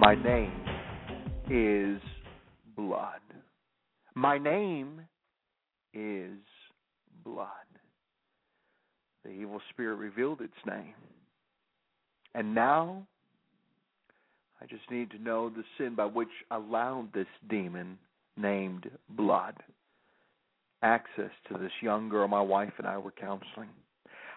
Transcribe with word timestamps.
My 0.00 0.14
name 0.14 0.52
is 1.50 2.00
blood. 2.76 3.20
My 4.14 4.38
name 4.38 5.00
is 5.92 6.38
blood. 7.24 7.48
The 9.24 9.30
evil 9.30 9.60
spirit 9.70 9.96
revealed 9.96 10.40
its 10.40 10.52
name. 10.64 10.94
And 12.32 12.54
now 12.54 13.08
I 14.60 14.66
just 14.66 14.88
need 14.88 15.10
to 15.10 15.18
know 15.18 15.50
the 15.50 15.64
sin 15.76 15.96
by 15.96 16.04
which 16.04 16.28
allowed 16.52 17.12
this 17.12 17.26
demon 17.50 17.98
named 18.36 18.88
blood 19.10 19.54
access 20.80 21.32
to 21.50 21.58
this 21.58 21.72
young 21.82 22.08
girl 22.08 22.28
my 22.28 22.40
wife 22.40 22.72
and 22.78 22.86
I 22.86 22.98
were 22.98 23.10
counseling. 23.10 23.70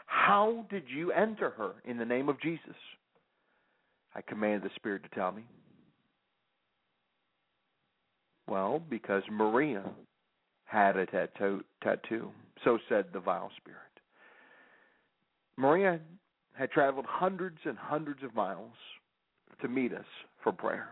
How 0.07 0.65
did 0.71 0.85
you 0.87 1.11
enter 1.11 1.51
her 1.51 1.73
in 1.85 1.99
the 1.99 2.05
name 2.05 2.29
of 2.29 2.41
Jesus? 2.41 2.75
I 4.15 4.21
commanded 4.21 4.63
the 4.63 4.75
spirit 4.75 5.03
to 5.03 5.09
tell 5.09 5.31
me. 5.31 5.43
Well, 8.47 8.81
because 8.89 9.23
Maria 9.31 9.83
had 10.65 10.97
a 10.97 11.05
tattoo, 11.05 11.63
tattoo. 11.81 12.31
So 12.63 12.77
said 12.89 13.05
the 13.13 13.19
vile 13.19 13.51
spirit. 13.57 13.79
Maria 15.57 15.99
had 16.53 16.71
traveled 16.71 17.05
hundreds 17.07 17.57
and 17.65 17.77
hundreds 17.77 18.23
of 18.23 18.35
miles 18.35 18.73
to 19.61 19.67
meet 19.67 19.93
us 19.93 20.05
for 20.43 20.51
prayer. 20.51 20.89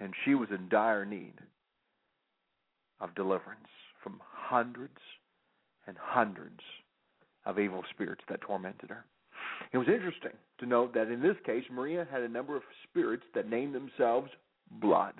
And 0.00 0.12
she 0.24 0.34
was 0.34 0.48
in 0.50 0.68
dire 0.68 1.04
need 1.04 1.34
of 3.00 3.14
deliverance 3.14 3.68
from 4.02 4.20
hundreds 4.22 4.98
and 5.86 5.96
hundreds 6.00 6.60
of 7.46 7.58
evil 7.58 7.82
spirits 7.90 8.22
that 8.28 8.40
tormented 8.40 8.90
her. 8.90 9.04
It 9.72 9.78
was 9.78 9.88
interesting 9.88 10.32
to 10.58 10.66
note 10.66 10.92
that 10.94 11.08
in 11.08 11.22
this 11.22 11.36
case, 11.44 11.64
Maria 11.70 12.06
had 12.10 12.22
a 12.22 12.28
number 12.28 12.56
of 12.56 12.62
spirits 12.88 13.24
that 13.34 13.48
named 13.48 13.74
themselves 13.74 14.30
blood, 14.80 15.14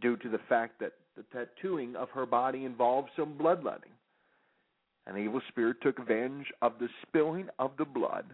due 0.00 0.16
to 0.16 0.28
the 0.28 0.40
fact 0.48 0.80
that 0.80 0.92
the 1.16 1.24
tattooing 1.32 1.94
of 1.96 2.10
her 2.10 2.26
body 2.26 2.64
involved 2.64 3.10
some 3.16 3.36
bloodletting. 3.36 3.92
An 5.06 5.16
evil 5.16 5.40
spirit 5.48 5.76
took 5.82 5.98
advantage 5.98 6.46
of 6.62 6.74
the 6.78 6.88
spilling 7.06 7.48
of 7.58 7.72
the 7.76 7.84
blood 7.84 8.26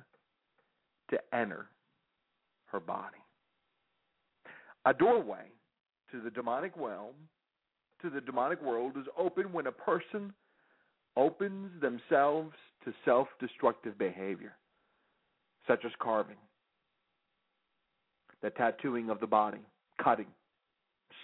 to 1.11 1.19
enter 1.33 1.67
her 2.67 2.81
body. 2.81 3.17
A 4.85 4.95
doorway 4.95 5.47
to 6.13 6.21
the 6.21 6.31
demonic 6.31 6.73
realm, 6.77 7.15
to 8.03 8.11
the 8.11 8.21
demonic 8.21 8.63
world, 8.63 8.93
is 8.99 9.07
open 9.19 9.53
when 9.53 9.67
a 9.67 9.73
person 9.73 10.33
opens 11.17 11.71
themselves 11.81 12.55
to 12.89 12.95
self 13.05 13.29
destructive 13.39 13.99
behavior, 13.99 14.55
such 15.67 15.85
as 15.85 15.93
carving, 16.01 16.39
the 18.43 18.49
tattooing 18.49 19.11
of 19.11 19.21
the 19.21 19.27
body, 19.27 19.61
cutting, 20.03 20.29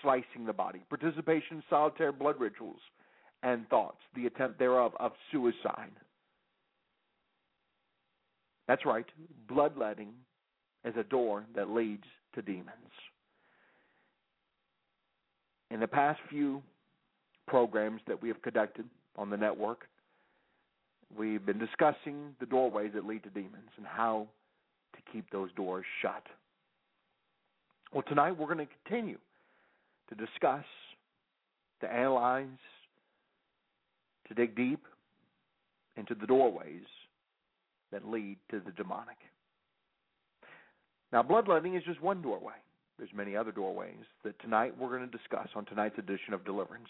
slicing 0.02 0.44
the 0.44 0.52
body, 0.52 0.82
participation 0.91 1.56
in 1.56 1.62
solitary 1.70 2.12
blood 2.12 2.38
rituals, 2.38 2.80
and 3.42 3.66
thoughts, 3.69 3.97
the 4.14 4.26
attempt 4.26 4.58
thereof 4.58 4.92
of 5.00 5.12
suicide. 5.32 5.92
That's 8.69 8.84
right, 8.84 9.06
bloodletting 9.48 10.10
is 10.84 10.94
a 10.98 11.04
door 11.04 11.46
that 11.56 11.70
leads 11.70 12.04
to 12.34 12.42
demons. 12.42 12.69
In 15.70 15.81
the 15.81 15.88
past 15.88 16.20
few 16.28 16.62
programs 17.48 18.02
that 18.06 18.20
we 18.20 18.28
have 18.28 18.42
conducted 18.42 18.84
on 19.16 19.31
the 19.31 19.36
network, 19.36 19.86
we've 21.16 21.44
been 21.44 21.58
discussing 21.58 22.34
the 22.41 22.47
doorways 22.47 22.92
that 22.94 23.06
lead 23.06 23.22
to 23.25 23.30
demons 23.30 23.70
and 23.76 23.86
how 23.86 24.26
to 24.94 25.12
keep 25.12 25.30
those 25.30 25.52
doors 25.52 25.84
shut. 26.02 26.22
Well, 27.92 28.04
tonight 28.08 28.32
we're 28.32 28.52
going 28.52 28.66
to 28.66 28.75
continue 28.84 29.19
to 30.08 30.14
discuss, 30.14 30.64
to 31.80 31.92
analyze, 31.92 32.47
to 34.28 34.34
dig 34.34 34.56
deep 34.56 34.80
into 35.97 36.14
the 36.14 36.26
doorways 36.26 36.82
that 37.92 38.08
lead 38.08 38.36
to 38.50 38.60
the 38.64 38.72
demonic. 38.72 39.16
Now, 41.12 41.22
bloodletting 41.22 41.76
is 41.76 41.84
just 41.84 42.02
one 42.02 42.22
doorway. 42.22 42.54
There's 42.98 43.10
many 43.14 43.36
other 43.36 43.52
doorways 43.52 44.04
that 44.25 44.41
tonight 44.41 44.75
we're 44.78 44.96
going 44.96 45.08
to 45.08 45.16
discuss 45.16 45.48
on 45.54 45.64
tonight's 45.64 45.98
edition 45.98 46.34
of 46.34 46.44
Deliverance. 46.44 46.88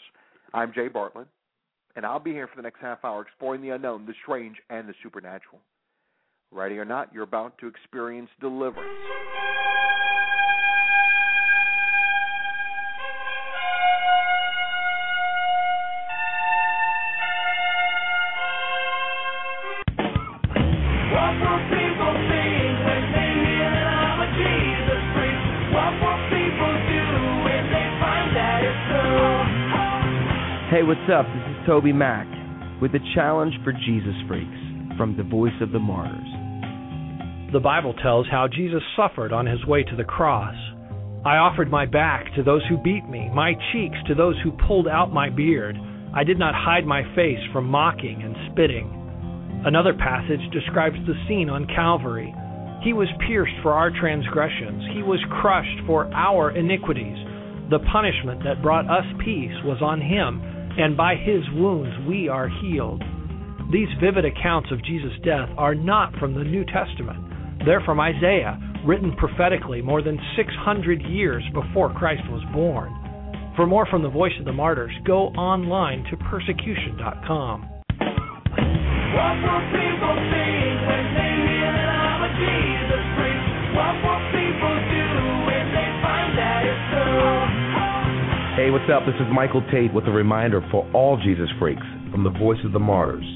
I'm 0.54 0.72
Jay 0.72 0.88
Bartlett, 0.88 1.28
and 1.96 2.04
I'll 2.04 2.20
be 2.20 2.32
here 2.32 2.46
for 2.46 2.56
the 2.56 2.62
next 2.62 2.80
half 2.80 3.04
hour 3.04 3.22
exploring 3.22 3.62
the 3.62 3.70
unknown, 3.70 4.06
the 4.06 4.14
strange, 4.22 4.56
and 4.70 4.88
the 4.88 4.94
supernatural. 5.02 5.60
Ready 6.50 6.78
or 6.78 6.84
not, 6.84 7.12
you're 7.12 7.24
about 7.24 7.58
to 7.58 7.66
experience 7.66 8.30
deliverance. 8.40 9.33
Hey, 30.74 30.82
what's 30.82 31.06
up? 31.06 31.24
This 31.26 31.54
is 31.54 31.68
TobyMac 31.70 32.82
with 32.82 32.90
a 32.96 33.12
challenge 33.14 33.54
for 33.62 33.70
Jesus 33.70 34.18
freaks 34.26 34.58
from 34.98 35.14
the 35.16 35.22
Voice 35.22 35.54
of 35.60 35.70
the 35.70 35.78
Martyrs. 35.78 36.26
The 37.52 37.60
Bible 37.60 37.94
tells 38.02 38.26
how 38.28 38.48
Jesus 38.48 38.82
suffered 38.96 39.32
on 39.32 39.46
his 39.46 39.64
way 39.66 39.84
to 39.84 39.94
the 39.94 40.02
cross. 40.02 40.56
I 41.24 41.38
offered 41.38 41.70
my 41.70 41.86
back 41.86 42.34
to 42.34 42.42
those 42.42 42.62
who 42.68 42.82
beat 42.82 43.08
me, 43.08 43.30
my 43.32 43.54
cheeks 43.70 43.94
to 44.08 44.16
those 44.16 44.34
who 44.42 44.50
pulled 44.66 44.88
out 44.88 45.12
my 45.12 45.30
beard. 45.30 45.78
I 46.12 46.24
did 46.24 46.40
not 46.40 46.56
hide 46.58 46.84
my 46.84 47.04
face 47.14 47.38
from 47.52 47.66
mocking 47.66 48.22
and 48.24 48.34
spitting. 48.50 48.90
Another 49.64 49.94
passage 49.94 50.42
describes 50.50 50.98
the 51.06 51.14
scene 51.28 51.50
on 51.50 51.70
Calvary. 51.70 52.34
He 52.82 52.92
was 52.92 53.06
pierced 53.28 53.54
for 53.62 53.74
our 53.74 53.92
transgressions, 53.94 54.82
he 54.92 55.04
was 55.04 55.22
crushed 55.40 55.86
for 55.86 56.12
our 56.12 56.50
iniquities. 56.50 57.14
The 57.70 57.78
punishment 57.92 58.42
that 58.42 58.60
brought 58.60 58.90
us 58.90 59.06
peace 59.24 59.54
was 59.62 59.78
on 59.80 60.02
him, 60.02 60.42
and 60.78 60.96
by 60.96 61.14
his 61.16 61.42
wounds 61.54 61.94
we 62.08 62.28
are 62.28 62.48
healed. 62.48 63.02
These 63.72 63.88
vivid 64.00 64.24
accounts 64.24 64.70
of 64.70 64.84
Jesus' 64.84 65.12
death 65.24 65.48
are 65.56 65.74
not 65.74 66.14
from 66.16 66.34
the 66.34 66.44
New 66.44 66.64
Testament. 66.64 67.64
They're 67.64 67.80
from 67.80 68.00
Isaiah, 68.00 68.58
written 68.86 69.14
prophetically 69.16 69.80
more 69.80 70.02
than 70.02 70.18
600 70.36 71.02
years 71.02 71.42
before 71.54 71.92
Christ 71.94 72.22
was 72.28 72.42
born. 72.52 72.92
For 73.56 73.66
more 73.66 73.86
from 73.86 74.02
the 74.02 74.10
Voice 74.10 74.32
of 74.38 74.44
the 74.44 74.52
Martyrs, 74.52 74.92
go 75.06 75.28
online 75.28 76.04
to 76.10 76.16
persecution.com. 76.16 77.70
Hey, 88.64 88.70
what's 88.70 88.88
up? 88.88 89.04
This 89.04 89.20
is 89.20 89.28
Michael 89.30 89.60
Tait 89.70 89.92
with 89.92 90.06
a 90.06 90.10
reminder 90.10 90.66
for 90.70 90.90
all 90.94 91.20
Jesus 91.22 91.50
freaks 91.60 91.84
from 92.10 92.24
the 92.24 92.30
Voice 92.30 92.64
of 92.64 92.72
the 92.72 92.78
Martyrs. 92.78 93.26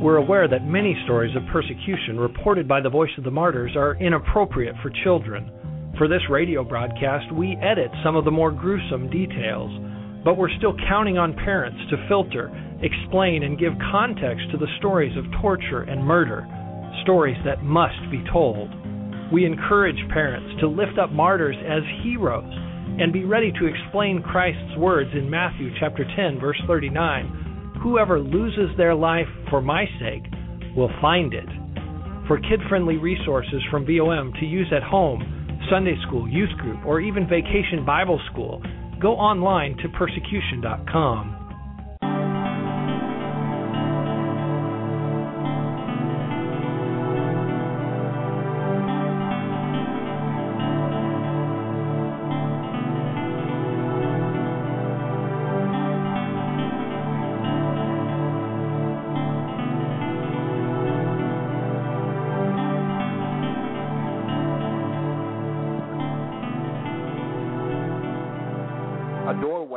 We're 0.00 0.22
aware 0.22 0.46
that 0.46 0.70
many 0.70 0.94
stories 1.02 1.34
of 1.34 1.42
persecution 1.50 2.14
reported 2.16 2.68
by 2.68 2.80
the 2.80 2.88
Voice 2.88 3.10
of 3.18 3.24
the 3.24 3.30
Martyrs 3.32 3.74
are 3.74 3.96
inappropriate 3.96 4.76
for 4.80 4.92
children. 5.02 5.50
For 5.98 6.06
this 6.06 6.22
radio 6.30 6.62
broadcast, 6.62 7.34
we 7.34 7.58
edit 7.60 7.90
some 8.04 8.14
of 8.14 8.24
the 8.24 8.30
more 8.30 8.52
gruesome 8.52 9.10
details, 9.10 9.72
but 10.24 10.38
we're 10.38 10.56
still 10.58 10.76
counting 10.88 11.18
on 11.18 11.34
parents 11.34 11.80
to 11.90 12.06
filter, 12.06 12.46
explain, 12.80 13.42
and 13.42 13.58
give 13.58 13.72
context 13.90 14.46
to 14.52 14.58
the 14.58 14.70
stories 14.78 15.16
of 15.18 15.24
torture 15.42 15.82
and 15.90 16.06
murder, 16.06 16.46
stories 17.02 17.36
that 17.44 17.64
must 17.64 17.98
be 18.12 18.22
told. 18.32 18.70
We 19.32 19.44
encourage 19.44 19.98
parents 20.14 20.60
to 20.60 20.68
lift 20.68 21.00
up 21.02 21.10
martyrs 21.10 21.56
as 21.66 21.82
heroes 22.04 22.67
and 23.00 23.12
be 23.12 23.24
ready 23.24 23.52
to 23.52 23.66
explain 23.66 24.22
Christ's 24.22 24.76
words 24.76 25.10
in 25.14 25.30
Matthew 25.30 25.70
chapter 25.78 26.04
10 26.16 26.40
verse 26.40 26.60
39. 26.66 27.78
Whoever 27.82 28.18
loses 28.18 28.76
their 28.76 28.94
life 28.94 29.28
for 29.50 29.62
my 29.62 29.84
sake 30.00 30.24
will 30.76 30.90
find 31.00 31.32
it. 31.32 31.48
For 32.26 32.38
kid-friendly 32.40 32.96
resources 32.96 33.62
from 33.70 33.86
VOM 33.86 34.32
to 34.40 34.46
use 34.46 34.70
at 34.74 34.82
home, 34.82 35.22
Sunday 35.70 35.94
school, 36.06 36.28
youth 36.28 36.50
group, 36.58 36.84
or 36.84 37.00
even 37.00 37.28
vacation 37.28 37.84
Bible 37.86 38.20
school, 38.32 38.62
go 39.00 39.12
online 39.12 39.76
to 39.78 39.88
persecution.com. 39.90 41.37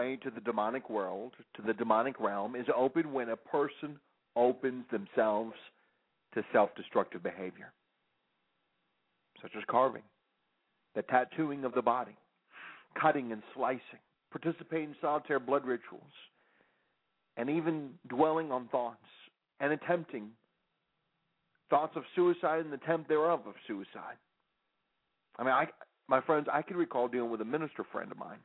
Doorway 0.02 0.18
to 0.18 0.32
the 0.32 0.42
demonic 0.42 0.90
world, 0.90 1.34
to 1.56 1.62
the 1.62 1.74
demonic 1.74 2.20
realm, 2.20 2.56
is 2.56 2.66
open 2.76 3.14
when 3.14 3.30
a 3.30 3.36
person 3.36 4.00
opens 4.36 4.86
themselves 4.92 5.54
to 6.34 6.44
self 6.52 6.70
destructive 6.76 7.22
behavior, 7.22 7.72
such 9.42 9.52
as 9.56 9.64
carving, 9.70 10.04
the 10.96 11.04
tattooing 11.04 11.66
of 11.66 11.74
the 11.74 11.82
body, 11.82 12.16
cutting 13.00 13.32
and 13.32 13.44
slicing, 13.54 14.02
participating 14.32 14.90
in 14.90 14.96
solitary 15.02 15.40
blood 15.40 15.66
rituals, 15.66 16.12
and 17.38 17.50
even 17.50 17.92
dwelling 18.10 18.52
on 18.52 18.68
thoughts 18.70 19.06
and 19.60 19.72
attempting 19.72 20.30
thoughts 21.70 21.96
of 21.96 22.04
suicide 22.16 22.62
and 22.62 22.72
the 22.72 22.76
attempt 22.76 23.08
thereof 23.08 23.42
of 23.46 23.54
suicide. 23.68 24.18
I 25.38 25.44
mean, 25.44 25.54
I, 25.54 25.68
my 26.08 26.22
friends, 26.22 26.48
I 26.52 26.62
can 26.62 26.76
recall 26.76 27.08
dealing 27.08 27.32
with 27.32 27.42
a 27.42 27.46
minister 27.46 27.86
friend 27.92 28.12
of 28.12 28.18
mine 28.18 28.40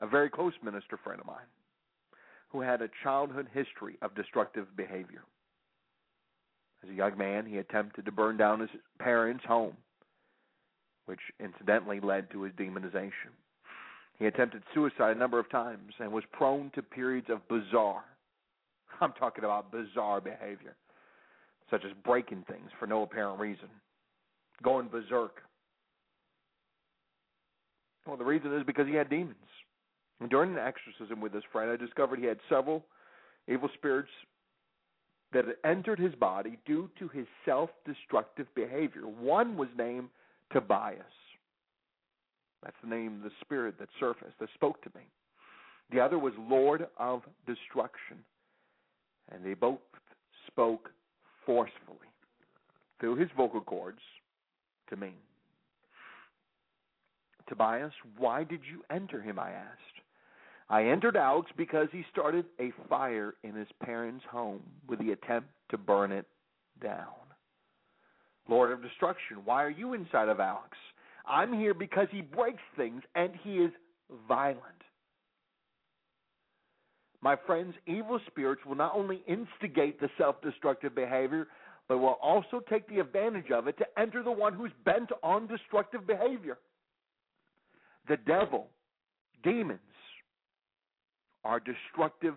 a 0.00 0.06
very 0.06 0.30
close 0.30 0.52
minister 0.62 0.98
friend 1.02 1.20
of 1.20 1.26
mine 1.26 1.50
who 2.48 2.60
had 2.60 2.82
a 2.82 2.90
childhood 3.02 3.48
history 3.52 3.96
of 4.02 4.14
destructive 4.14 4.66
behavior. 4.76 5.22
As 6.82 6.90
a 6.90 6.94
young 6.94 7.18
man, 7.18 7.46
he 7.46 7.58
attempted 7.58 8.04
to 8.04 8.12
burn 8.12 8.36
down 8.36 8.60
his 8.60 8.70
parents' 8.98 9.44
home, 9.46 9.76
which 11.06 11.20
incidentally 11.40 12.00
led 12.00 12.30
to 12.30 12.42
his 12.42 12.52
demonization. 12.54 13.32
He 14.18 14.26
attempted 14.26 14.62
suicide 14.72 15.16
a 15.16 15.18
number 15.18 15.38
of 15.38 15.50
times 15.50 15.92
and 15.98 16.12
was 16.12 16.24
prone 16.32 16.70
to 16.74 16.82
periods 16.82 17.28
of 17.28 17.46
bizarre, 17.48 18.04
I'm 19.00 19.12
talking 19.12 19.44
about 19.44 19.72
bizarre 19.72 20.20
behavior, 20.20 20.76
such 21.70 21.84
as 21.84 21.92
breaking 22.04 22.44
things 22.48 22.70
for 22.78 22.86
no 22.86 23.02
apparent 23.02 23.40
reason, 23.40 23.68
going 24.62 24.88
berserk. 24.88 25.42
Well, 28.06 28.16
the 28.16 28.24
reason 28.24 28.54
is 28.54 28.64
because 28.64 28.86
he 28.86 28.94
had 28.94 29.10
demons. 29.10 29.34
During 30.30 30.52
an 30.52 30.58
exorcism 30.58 31.20
with 31.20 31.32
this 31.32 31.44
friend, 31.52 31.70
I 31.70 31.76
discovered 31.76 32.18
he 32.18 32.24
had 32.24 32.38
several 32.48 32.84
evil 33.48 33.68
spirits 33.74 34.10
that 35.32 35.44
had 35.44 35.56
entered 35.64 35.98
his 35.98 36.14
body 36.14 36.58
due 36.64 36.90
to 36.98 37.08
his 37.08 37.26
self 37.44 37.70
destructive 37.84 38.46
behavior. 38.54 39.02
One 39.02 39.56
was 39.56 39.68
named 39.76 40.08
Tobias. 40.52 41.04
That's 42.62 42.76
the 42.82 42.88
name 42.88 43.16
of 43.16 43.22
the 43.22 43.30
spirit 43.42 43.78
that 43.78 43.88
surfaced, 44.00 44.38
that 44.40 44.48
spoke 44.54 44.82
to 44.82 44.90
me. 44.94 45.02
The 45.92 46.00
other 46.00 46.18
was 46.18 46.32
Lord 46.38 46.86
of 46.98 47.22
Destruction. 47.46 48.18
And 49.30 49.44
they 49.44 49.54
both 49.54 49.80
spoke 50.46 50.90
forcefully 51.44 51.98
through 53.00 53.16
his 53.16 53.28
vocal 53.36 53.60
cords 53.60 54.00
to 54.88 54.96
me. 54.96 55.12
Tobias, 57.48 57.92
why 58.16 58.42
did 58.44 58.60
you 58.70 58.82
enter 58.90 59.20
him? 59.20 59.38
I 59.38 59.50
asked. 59.50 60.00
I 60.68 60.84
entered 60.84 61.16
Alex 61.16 61.50
because 61.56 61.88
he 61.92 62.04
started 62.10 62.44
a 62.58 62.72
fire 62.88 63.34
in 63.44 63.54
his 63.54 63.68
parents' 63.82 64.24
home 64.30 64.62
with 64.88 64.98
the 64.98 65.12
attempt 65.12 65.48
to 65.70 65.78
burn 65.78 66.10
it 66.10 66.26
down. 66.82 67.06
Lord 68.48 68.72
of 68.72 68.82
Destruction, 68.82 69.38
why 69.44 69.62
are 69.64 69.70
you 69.70 69.94
inside 69.94 70.28
of 70.28 70.40
Alex? 70.40 70.76
I'm 71.26 71.52
here 71.52 71.74
because 71.74 72.08
he 72.10 72.20
breaks 72.20 72.62
things 72.76 73.02
and 73.14 73.32
he 73.42 73.56
is 73.58 73.70
violent. 74.28 74.60
My 77.20 77.36
friends, 77.46 77.74
evil 77.86 78.20
spirits 78.26 78.62
will 78.64 78.76
not 78.76 78.94
only 78.94 79.22
instigate 79.26 80.00
the 80.00 80.08
self 80.18 80.40
destructive 80.42 80.94
behavior, 80.94 81.48
but 81.88 81.98
will 81.98 82.18
also 82.22 82.60
take 82.68 82.88
the 82.88 83.00
advantage 83.00 83.50
of 83.50 83.66
it 83.68 83.78
to 83.78 83.86
enter 83.98 84.22
the 84.22 84.30
one 84.30 84.52
who's 84.52 84.72
bent 84.84 85.10
on 85.22 85.46
destructive 85.46 86.06
behavior. 86.06 86.58
The 88.08 88.16
devil, 88.16 88.68
demons, 89.42 89.80
are 91.46 91.60
destructive 91.60 92.34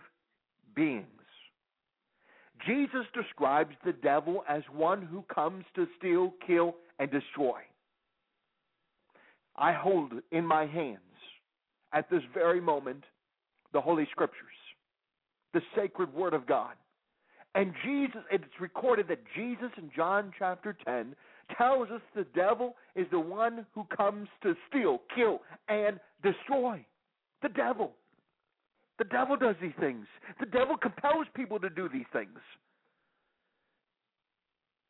beings. 0.75 1.05
Jesus 2.67 3.05
describes 3.13 3.73
the 3.83 3.93
devil 3.93 4.43
as 4.47 4.61
one 4.73 5.01
who 5.01 5.23
comes 5.33 5.65
to 5.75 5.87
steal, 5.97 6.33
kill, 6.45 6.75
and 6.99 7.09
destroy. 7.09 7.59
I 9.55 9.73
hold 9.73 10.13
in 10.31 10.45
my 10.45 10.65
hands 10.65 10.99
at 11.91 12.09
this 12.09 12.21
very 12.33 12.61
moment 12.61 13.03
the 13.73 13.81
Holy 13.81 14.07
Scriptures, 14.11 14.47
the 15.53 15.61
sacred 15.75 16.13
Word 16.13 16.33
of 16.33 16.45
God. 16.45 16.75
And 17.55 17.73
Jesus, 17.83 18.21
it's 18.31 18.43
recorded 18.59 19.07
that 19.07 19.21
Jesus 19.35 19.71
in 19.77 19.89
John 19.95 20.31
chapter 20.37 20.77
10 20.85 21.15
tells 21.57 21.89
us 21.89 22.01
the 22.15 22.27
devil 22.35 22.75
is 22.95 23.07
the 23.11 23.19
one 23.19 23.65
who 23.73 23.85
comes 23.95 24.27
to 24.43 24.55
steal, 24.69 25.01
kill, 25.15 25.41
and 25.67 25.99
destroy. 26.21 26.85
The 27.41 27.49
devil. 27.49 27.93
The 28.99 29.05
devil 29.05 29.37
does 29.37 29.55
these 29.61 29.73
things. 29.79 30.05
The 30.39 30.45
devil 30.45 30.77
compels 30.77 31.25
people 31.33 31.57
to 31.59 31.69
do 31.69 31.87
these 31.91 32.05
things. 32.13 32.37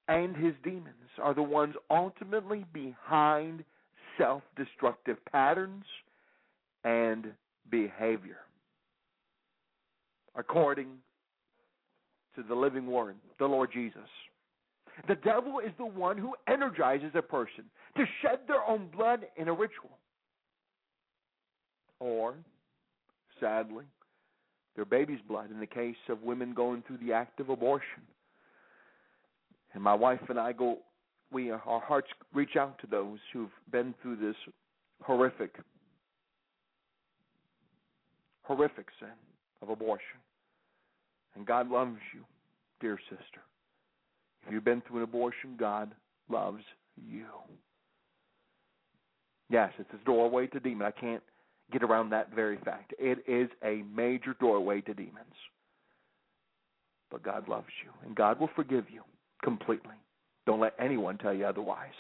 And 0.07 0.35
his 0.35 0.55
demons 0.63 0.95
are 1.21 1.35
the 1.35 1.43
ones 1.43 1.75
ultimately 1.91 2.65
behind 2.73 3.63
self 4.17 4.41
destructive 4.57 5.17
patterns 5.31 5.85
and 6.83 7.27
behavior. 7.69 8.37
According 10.35 10.87
to 12.35 12.43
the 12.43 12.55
living 12.55 12.87
word, 12.87 13.15
the 13.37 13.45
Lord 13.45 13.69
Jesus. 13.71 14.09
The 15.07 15.15
devil 15.15 15.59
is 15.59 15.71
the 15.77 15.85
one 15.85 16.17
who 16.17 16.33
energizes 16.47 17.11
a 17.13 17.21
person 17.21 17.65
to 17.95 18.03
shed 18.21 18.39
their 18.47 18.63
own 18.67 18.87
blood 18.87 19.21
in 19.37 19.47
a 19.47 19.53
ritual. 19.53 19.97
Or, 21.99 22.35
sadly, 23.39 23.85
their 24.79 24.85
baby's 24.85 25.19
blood 25.27 25.51
in 25.51 25.59
the 25.59 25.67
case 25.67 25.97
of 26.07 26.23
women 26.23 26.53
going 26.53 26.81
through 26.87 26.99
the 27.05 27.11
act 27.11 27.41
of 27.41 27.49
abortion. 27.49 28.01
And 29.73 29.83
my 29.83 29.93
wife 29.93 30.21
and 30.29 30.39
I 30.39 30.53
go, 30.53 30.77
we 31.33 31.51
our 31.51 31.81
hearts 31.81 32.07
reach 32.33 32.55
out 32.55 32.79
to 32.79 32.87
those 32.87 33.19
who've 33.33 33.51
been 33.73 33.93
through 34.01 34.15
this 34.15 34.37
horrific, 35.03 35.57
horrific 38.43 38.87
sin 39.01 39.09
of 39.61 39.67
abortion. 39.67 40.17
And 41.35 41.45
God 41.45 41.69
loves 41.69 41.99
you, 42.13 42.21
dear 42.79 42.97
sister. 43.09 43.41
If 44.47 44.53
you've 44.53 44.63
been 44.63 44.81
through 44.87 44.99
an 44.99 45.03
abortion, 45.03 45.57
God 45.59 45.91
loves 46.29 46.63
you. 46.95 47.25
Yes, 49.49 49.73
it's 49.77 49.89
a 49.93 50.05
doorway 50.05 50.47
to 50.47 50.59
demon. 50.61 50.87
I 50.87 50.91
can't 50.91 51.23
get 51.71 51.83
around 51.83 52.09
that 52.09 52.33
very 52.33 52.57
fact. 52.57 52.93
It 52.99 53.19
is 53.27 53.49
a 53.63 53.83
major 53.95 54.35
doorway 54.39 54.81
to 54.81 54.93
demons. 54.93 55.35
But 57.11 57.23
God 57.23 57.47
loves 57.47 57.67
you, 57.83 57.91
and 58.05 58.15
God 58.15 58.39
will 58.39 58.49
forgive 58.55 58.85
you 58.91 59.01
completely. 59.43 59.95
Don't 60.45 60.59
let 60.59 60.73
anyone 60.79 61.17
tell 61.17 61.33
you 61.33 61.45
otherwise. 61.45 61.93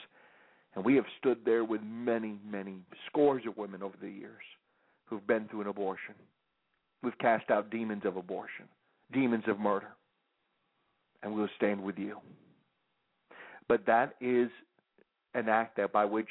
And 0.75 0.85
we 0.85 0.95
have 0.95 1.05
stood 1.19 1.39
there 1.45 1.63
with 1.63 1.81
many, 1.83 2.37
many 2.47 2.75
scores 3.07 3.43
of 3.47 3.57
women 3.57 3.81
over 3.81 3.95
the 4.01 4.09
years 4.09 4.43
who've 5.05 5.25
been 5.25 5.47
through 5.47 5.61
an 5.61 5.67
abortion. 5.67 6.13
We've 7.01 7.17
cast 7.17 7.49
out 7.49 7.71
demons 7.71 8.03
of 8.05 8.17
abortion, 8.17 8.65
demons 9.11 9.45
of 9.47 9.59
murder. 9.59 9.89
and 11.23 11.35
we'll 11.35 11.49
stand 11.55 11.81
with 11.83 11.97
you. 11.97 12.17
But 13.67 13.85
that 13.85 14.15
is 14.21 14.49
an 15.33 15.49
act 15.49 15.77
that 15.77 15.91
by 15.91 16.05
which 16.05 16.29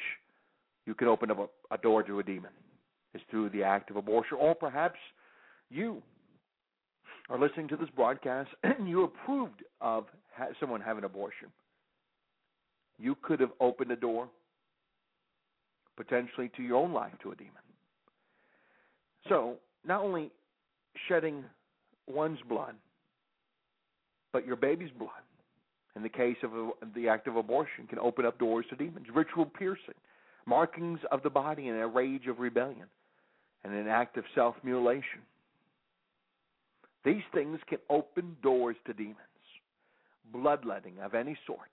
you 0.85 0.93
can 0.93 1.07
open 1.07 1.31
up 1.31 1.51
a, 1.71 1.75
a 1.75 1.77
door 1.77 2.03
to 2.03 2.19
a 2.19 2.23
demon 2.23 2.51
is 3.13 3.21
through 3.29 3.49
the 3.49 3.63
act 3.63 3.89
of 3.89 3.95
abortion, 3.95 4.37
or 4.39 4.53
perhaps 4.55 4.99
you 5.69 6.01
are 7.29 7.39
listening 7.39 7.67
to 7.69 7.77
this 7.77 7.89
broadcast 7.95 8.49
and 8.63 8.87
you 8.87 9.03
approved 9.03 9.63
of 9.81 10.05
ha- 10.35 10.47
someone 10.59 10.81
having 10.81 11.03
abortion. 11.03 11.47
You 12.97 13.15
could 13.21 13.39
have 13.39 13.51
opened 13.59 13.91
a 13.91 13.95
door 13.95 14.27
potentially 15.95 16.49
to 16.55 16.63
your 16.63 16.77
own 16.77 16.93
life 16.93 17.13
to 17.23 17.31
a 17.31 17.35
demon. 17.35 17.53
So, 19.27 19.55
not 19.85 20.01
only 20.01 20.31
shedding 21.07 21.43
one's 22.07 22.39
blood, 22.47 22.75
but 24.31 24.45
your 24.45 24.55
baby's 24.55 24.91
blood, 24.97 25.09
in 25.95 26.03
the 26.03 26.09
case 26.09 26.37
of 26.43 26.53
a, 26.53 26.71
the 26.95 27.09
act 27.09 27.27
of 27.27 27.35
abortion, 27.35 27.85
can 27.87 27.99
open 27.99 28.25
up 28.25 28.39
doors 28.39 28.65
to 28.69 28.75
demons. 28.75 29.07
Ritual 29.13 29.45
piercing, 29.45 29.95
markings 30.45 30.99
of 31.11 31.21
the 31.21 31.29
body 31.29 31.67
in 31.67 31.75
a 31.75 31.87
rage 31.87 32.27
of 32.27 32.39
rebellion, 32.39 32.85
and 33.63 33.73
an 33.73 33.87
act 33.87 34.17
of 34.17 34.23
self 34.35 34.55
mutilation. 34.63 35.21
These 37.05 37.23
things 37.33 37.59
can 37.67 37.79
open 37.89 38.35
doors 38.43 38.75
to 38.85 38.93
demons. 38.93 39.17
Bloodletting 40.31 40.99
of 41.01 41.13
any 41.13 41.37
sort 41.47 41.69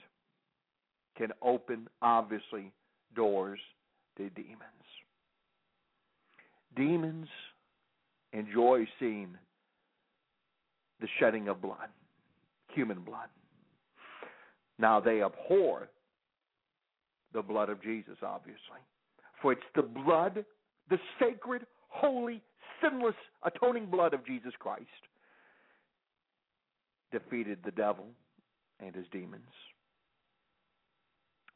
can 1.16 1.33
open, 1.43 1.88
obviously, 2.02 2.73
doors 3.14 3.59
to 4.16 4.31
demons. 4.31 4.61
Demons 6.76 7.28
enjoy 8.33 8.87
seeing 9.00 9.31
the 11.00 11.09
shedding 11.19 11.49
of 11.49 11.61
blood, 11.61 11.88
human 12.75 13.00
blood. 13.00 13.28
Now 14.78 15.00
they 15.00 15.23
abhor 15.23 15.88
the 17.33 17.43
blood 17.43 17.71
of 17.71 17.83
Jesus, 17.83 18.16
obviously. 18.23 18.81
For 19.40 19.52
it's 19.52 19.62
the 19.75 19.83
blood, 19.83 20.45
the 20.90 20.99
sacred, 21.19 21.66
holy, 21.96 22.42
sinless, 22.82 23.14
atoning 23.44 23.86
blood 23.86 24.14
of 24.14 24.24
Jesus 24.26 24.52
Christ 24.58 24.84
defeated 27.12 27.58
the 27.64 27.70
devil 27.70 28.06
and 28.80 28.94
his 28.94 29.06
demons. 29.12 29.42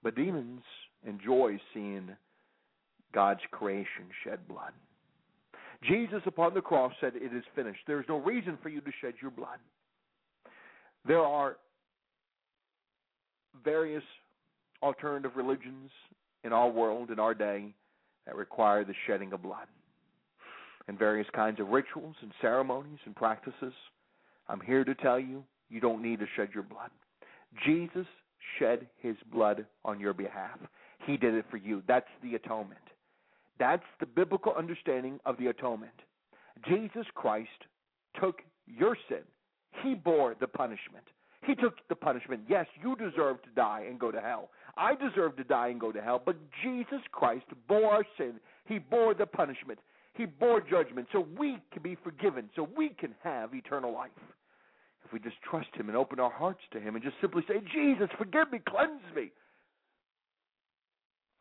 But 0.02 0.16
demons 0.16 0.62
enjoy 1.06 1.58
seeing 1.74 2.08
God's 3.12 3.40
creation 3.50 4.06
shed 4.24 4.46
blood. 4.48 4.72
Jesus 5.88 6.22
upon 6.26 6.54
the 6.54 6.60
cross 6.60 6.92
said, 7.00 7.12
It 7.16 7.34
is 7.34 7.44
finished. 7.54 7.80
There 7.86 8.00
is 8.00 8.06
no 8.08 8.18
reason 8.18 8.58
for 8.62 8.68
you 8.68 8.80
to 8.80 8.90
shed 9.00 9.14
your 9.20 9.30
blood. 9.30 9.58
There 11.06 11.20
are 11.20 11.56
various 13.64 14.02
alternative 14.82 15.32
religions 15.36 15.90
in 16.44 16.52
our 16.52 16.68
world, 16.68 17.10
in 17.10 17.18
our 17.18 17.34
day, 17.34 17.72
that 18.26 18.36
require 18.36 18.84
the 18.84 18.94
shedding 19.06 19.32
of 19.32 19.42
blood. 19.42 19.66
And 20.90 20.98
various 20.98 21.28
kinds 21.32 21.60
of 21.60 21.68
rituals 21.68 22.16
and 22.20 22.32
ceremonies 22.40 22.98
and 23.04 23.14
practices. 23.14 23.72
I'm 24.48 24.60
here 24.60 24.82
to 24.82 24.92
tell 24.96 25.20
you, 25.20 25.44
you 25.68 25.78
don't 25.78 26.02
need 26.02 26.18
to 26.18 26.26
shed 26.34 26.48
your 26.52 26.64
blood. 26.64 26.90
Jesus 27.64 28.06
shed 28.58 28.88
his 28.98 29.14
blood 29.32 29.66
on 29.84 30.00
your 30.00 30.12
behalf. 30.12 30.58
He 31.06 31.16
did 31.16 31.34
it 31.34 31.44
for 31.48 31.58
you. 31.58 31.84
That's 31.86 32.08
the 32.24 32.34
atonement. 32.34 32.80
That's 33.60 33.84
the 34.00 34.06
biblical 34.06 34.52
understanding 34.58 35.20
of 35.24 35.36
the 35.38 35.46
atonement. 35.46 35.92
Jesus 36.68 37.06
Christ 37.14 37.48
took 38.20 38.40
your 38.66 38.96
sin. 39.08 39.22
He 39.84 39.94
bore 39.94 40.34
the 40.40 40.48
punishment. 40.48 41.04
He 41.46 41.54
took 41.54 41.74
the 41.88 41.94
punishment. 41.94 42.40
Yes, 42.48 42.66
you 42.82 42.96
deserve 42.96 43.40
to 43.42 43.50
die 43.54 43.84
and 43.88 44.00
go 44.00 44.10
to 44.10 44.20
hell. 44.20 44.50
I 44.76 44.96
deserve 44.96 45.36
to 45.36 45.44
die 45.44 45.68
and 45.68 45.78
go 45.78 45.92
to 45.92 46.02
hell, 46.02 46.20
but 46.24 46.34
Jesus 46.64 47.00
Christ 47.12 47.46
bore 47.68 47.92
our 47.92 48.04
sin. 48.18 48.40
He 48.64 48.80
bore 48.80 49.14
the 49.14 49.26
punishment. 49.26 49.78
He 50.14 50.26
bore 50.26 50.60
judgment 50.60 51.08
so 51.12 51.26
we 51.38 51.58
can 51.72 51.82
be 51.82 51.96
forgiven, 52.02 52.50
so 52.56 52.68
we 52.76 52.90
can 52.90 53.14
have 53.22 53.54
eternal 53.54 53.92
life. 53.92 54.10
If 55.04 55.12
we 55.12 55.18
just 55.18 55.36
trust 55.48 55.68
Him 55.74 55.88
and 55.88 55.96
open 55.96 56.20
our 56.20 56.30
hearts 56.30 56.60
to 56.72 56.80
Him 56.80 56.94
and 56.94 57.04
just 57.04 57.16
simply 57.20 57.42
say, 57.48 57.60
Jesus, 57.72 58.08
forgive 58.18 58.50
me, 58.52 58.60
cleanse 58.68 59.02
me. 59.14 59.30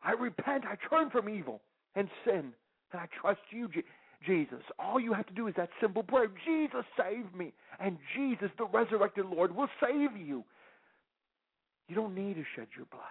I 0.02 0.12
repent, 0.12 0.64
I 0.64 0.76
turn 0.88 1.10
from 1.10 1.28
evil 1.28 1.60
and 1.94 2.08
sin, 2.24 2.52
and 2.92 3.00
I 3.00 3.06
trust 3.20 3.40
you, 3.50 3.68
Je- 3.68 3.84
Jesus. 4.26 4.62
All 4.78 4.98
you 4.98 5.12
have 5.12 5.26
to 5.26 5.34
do 5.34 5.46
is 5.46 5.54
that 5.56 5.68
simple 5.80 6.02
prayer 6.02 6.28
Jesus, 6.46 6.84
save 6.96 7.34
me. 7.34 7.52
And 7.78 7.98
Jesus, 8.16 8.50
the 8.56 8.66
resurrected 8.66 9.26
Lord, 9.26 9.54
will 9.54 9.68
save 9.80 10.16
you. 10.16 10.44
You 11.88 11.94
don't 11.96 12.14
need 12.14 12.34
to 12.34 12.44
shed 12.56 12.68
your 12.76 12.86
blood. 12.86 13.02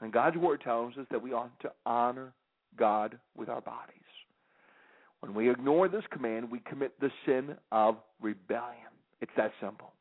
And 0.00 0.12
God's 0.12 0.36
Word 0.38 0.62
tells 0.62 0.96
us 0.96 1.06
that 1.10 1.22
we 1.22 1.32
ought 1.32 1.58
to 1.60 1.70
honor 1.86 2.32
God 2.78 3.18
with 3.36 3.48
our 3.48 3.60
bodies. 3.60 3.96
When 5.20 5.34
we 5.34 5.50
ignore 5.50 5.88
this 5.88 6.04
command, 6.10 6.50
we 6.50 6.60
commit 6.60 6.98
the 7.00 7.10
sin 7.24 7.54
of 7.70 7.96
rebellion. 8.20 8.90
It's 9.20 9.30
that 9.36 9.52
simple. 9.60 9.92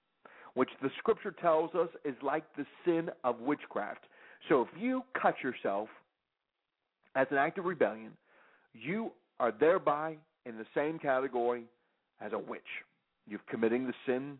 Which 0.55 0.69
the 0.81 0.89
scripture 0.97 1.31
tells 1.31 1.75
us 1.75 1.89
is 2.03 2.15
like 2.23 2.43
the 2.57 2.65
sin 2.83 3.09
of 3.23 3.39
witchcraft. 3.39 4.05
So 4.49 4.61
if 4.61 4.67
you 4.81 5.03
cut 5.19 5.35
yourself 5.43 5.89
as 7.15 7.27
an 7.29 7.37
act 7.37 7.59
of 7.59 7.65
rebellion, 7.65 8.11
you 8.73 9.11
are 9.39 9.51
thereby 9.51 10.17
in 10.45 10.57
the 10.57 10.65
same 10.73 10.97
category 10.97 11.65
as 12.19 12.33
a 12.33 12.39
witch. 12.39 12.61
You're 13.27 13.39
committing 13.47 13.85
the 13.85 13.93
sin 14.05 14.39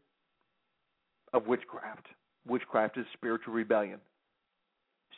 of 1.34 1.46
witchcraft. 1.46 2.08
Witchcraft 2.48 2.98
is 2.98 3.06
spiritual 3.14 3.54
rebellion, 3.54 4.00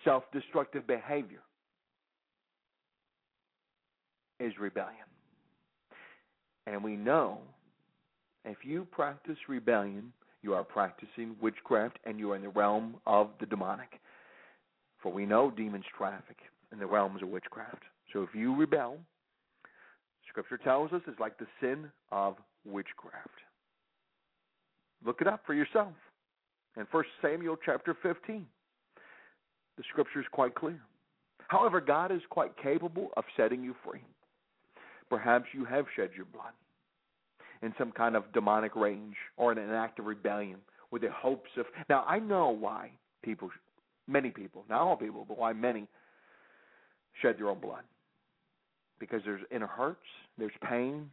self 0.03 0.23
destructive 0.33 0.85
behavior 0.85 1.39
is 4.43 4.53
rebellion. 4.59 5.05
And 6.67 6.83
we 6.83 6.95
know 6.95 7.39
if 8.45 8.57
you 8.63 8.85
practice 8.91 9.37
rebellion, 9.47 10.11
you 10.41 10.53
are 10.53 10.63
practicing 10.63 11.35
witchcraft 11.41 11.97
and 12.05 12.19
you 12.19 12.31
are 12.31 12.35
in 12.35 12.41
the 12.41 12.49
realm 12.49 12.95
of 13.05 13.29
the 13.39 13.45
demonic. 13.45 13.99
For 15.01 15.11
we 15.11 15.25
know 15.25 15.51
demons 15.51 15.85
traffic 15.97 16.37
in 16.71 16.79
the 16.79 16.85
realms 16.85 17.21
of 17.21 17.29
witchcraft. 17.29 17.83
So 18.11 18.23
if 18.23 18.29
you 18.33 18.55
rebel, 18.55 18.97
Scripture 20.29 20.57
tells 20.57 20.91
us 20.91 21.01
it's 21.07 21.19
like 21.19 21.37
the 21.37 21.47
sin 21.61 21.89
of 22.11 22.35
witchcraft. 22.65 23.29
Look 25.05 25.21
it 25.21 25.27
up 25.27 25.41
for 25.45 25.53
yourself. 25.53 25.93
In 26.75 26.87
1 26.89 27.03
Samuel 27.21 27.57
chapter 27.63 27.95
15, 28.01 28.45
the 29.77 29.83
Scripture 29.89 30.19
is 30.19 30.25
quite 30.31 30.55
clear. 30.55 30.79
However, 31.47 31.81
God 31.81 32.11
is 32.11 32.21
quite 32.29 32.51
capable 32.61 33.09
of 33.15 33.25
setting 33.37 33.63
you 33.63 33.75
free. 33.85 34.01
Perhaps 35.13 35.45
you 35.53 35.63
have 35.65 35.85
shed 35.95 36.09
your 36.15 36.25
blood 36.25 36.53
in 37.61 37.71
some 37.77 37.91
kind 37.91 38.15
of 38.15 38.23
demonic 38.33 38.75
range 38.75 39.13
or 39.37 39.51
in 39.51 39.59
an 39.59 39.69
act 39.69 39.99
of 39.99 40.05
rebellion 40.05 40.57
with 40.89 41.03
the 41.03 41.11
hopes 41.11 41.51
of. 41.55 41.67
Now, 41.87 42.03
I 42.07 42.17
know 42.17 42.49
why 42.49 42.89
people, 43.23 43.51
many 44.07 44.31
people, 44.31 44.65
not 44.67 44.81
all 44.81 44.95
people, 44.95 45.23
but 45.27 45.37
why 45.37 45.53
many 45.53 45.87
shed 47.21 47.35
their 47.37 47.49
own 47.49 47.59
blood. 47.59 47.83
Because 48.99 49.21
there's 49.23 49.43
inner 49.51 49.67
hurts, 49.67 49.99
there's 50.39 50.51
pain, 50.67 51.11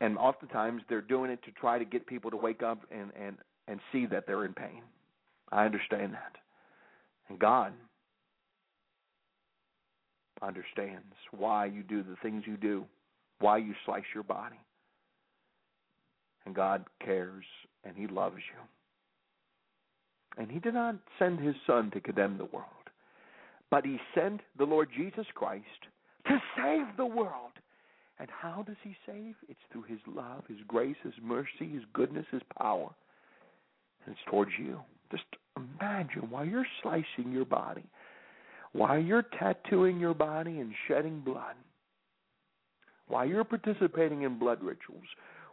and 0.00 0.16
oftentimes 0.18 0.82
they're 0.88 1.00
doing 1.00 1.32
it 1.32 1.42
to 1.42 1.50
try 1.50 1.80
to 1.80 1.84
get 1.84 2.06
people 2.06 2.30
to 2.30 2.36
wake 2.36 2.62
up 2.62 2.78
and 2.92 3.10
and 3.20 3.38
and 3.66 3.80
see 3.90 4.06
that 4.06 4.24
they're 4.28 4.44
in 4.44 4.54
pain. 4.54 4.82
I 5.50 5.64
understand 5.64 6.12
that, 6.12 6.36
and 7.28 7.40
God 7.40 7.72
understands 10.42 11.14
why 11.36 11.66
you 11.66 11.82
do 11.82 12.02
the 12.02 12.16
things 12.22 12.44
you 12.46 12.56
do, 12.56 12.84
why 13.40 13.58
you 13.58 13.74
slice 13.84 14.04
your 14.14 14.24
body, 14.24 14.58
and 16.44 16.54
God 16.54 16.84
cares 17.04 17.44
and 17.84 17.96
He 17.96 18.06
loves 18.06 18.36
you. 18.36 20.42
And 20.42 20.50
He 20.50 20.58
did 20.58 20.74
not 20.74 20.96
send 21.18 21.40
His 21.40 21.54
Son 21.66 21.90
to 21.92 22.00
condemn 22.00 22.38
the 22.38 22.44
world, 22.46 22.66
but 23.70 23.84
He 23.84 23.98
sent 24.14 24.40
the 24.58 24.64
Lord 24.64 24.88
Jesus 24.96 25.26
Christ 25.34 25.64
to 26.28 26.38
save 26.56 26.96
the 26.96 27.06
world. 27.06 27.52
And 28.18 28.28
how 28.30 28.62
does 28.62 28.76
he 28.82 28.96
save? 29.04 29.34
It's 29.48 29.60
through 29.70 29.82
his 29.82 30.00
love, 30.06 30.44
his 30.48 30.58
grace, 30.66 30.96
his 31.02 31.12
mercy, 31.22 31.70
his 31.70 31.82
goodness, 31.92 32.26
his 32.30 32.42
power. 32.58 32.88
And 34.04 34.14
it's 34.14 34.30
towards 34.30 34.52
you. 34.58 34.80
Just 35.10 35.24
imagine 35.56 36.30
while 36.30 36.44
you're 36.44 36.66
slicing 36.82 37.32
your 37.32 37.44
body, 37.44 37.84
while 38.76 38.98
you're 38.98 39.26
tattooing 39.38 39.98
your 39.98 40.14
body 40.14 40.60
and 40.60 40.72
shedding 40.86 41.20
blood, 41.20 41.54
while 43.08 43.24
you're 43.24 43.44
participating 43.44 44.22
in 44.22 44.38
blood 44.38 44.62
rituals, 44.62 45.06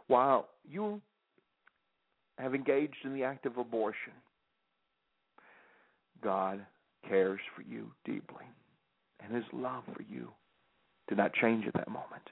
while 0.08 0.48
you 0.68 1.00
have 2.38 2.54
engaged 2.54 2.96
in 3.04 3.14
the 3.14 3.24
act 3.24 3.46
of 3.46 3.58
abortion, 3.58 4.12
God 6.22 6.64
cares 7.08 7.40
for 7.54 7.62
you 7.62 7.90
deeply. 8.04 8.44
And 9.24 9.34
his 9.34 9.44
love 9.52 9.84
for 9.94 10.02
you 10.02 10.28
did 11.08 11.18
not 11.18 11.32
change 11.34 11.66
at 11.66 11.74
that 11.74 11.88
moment 11.88 12.28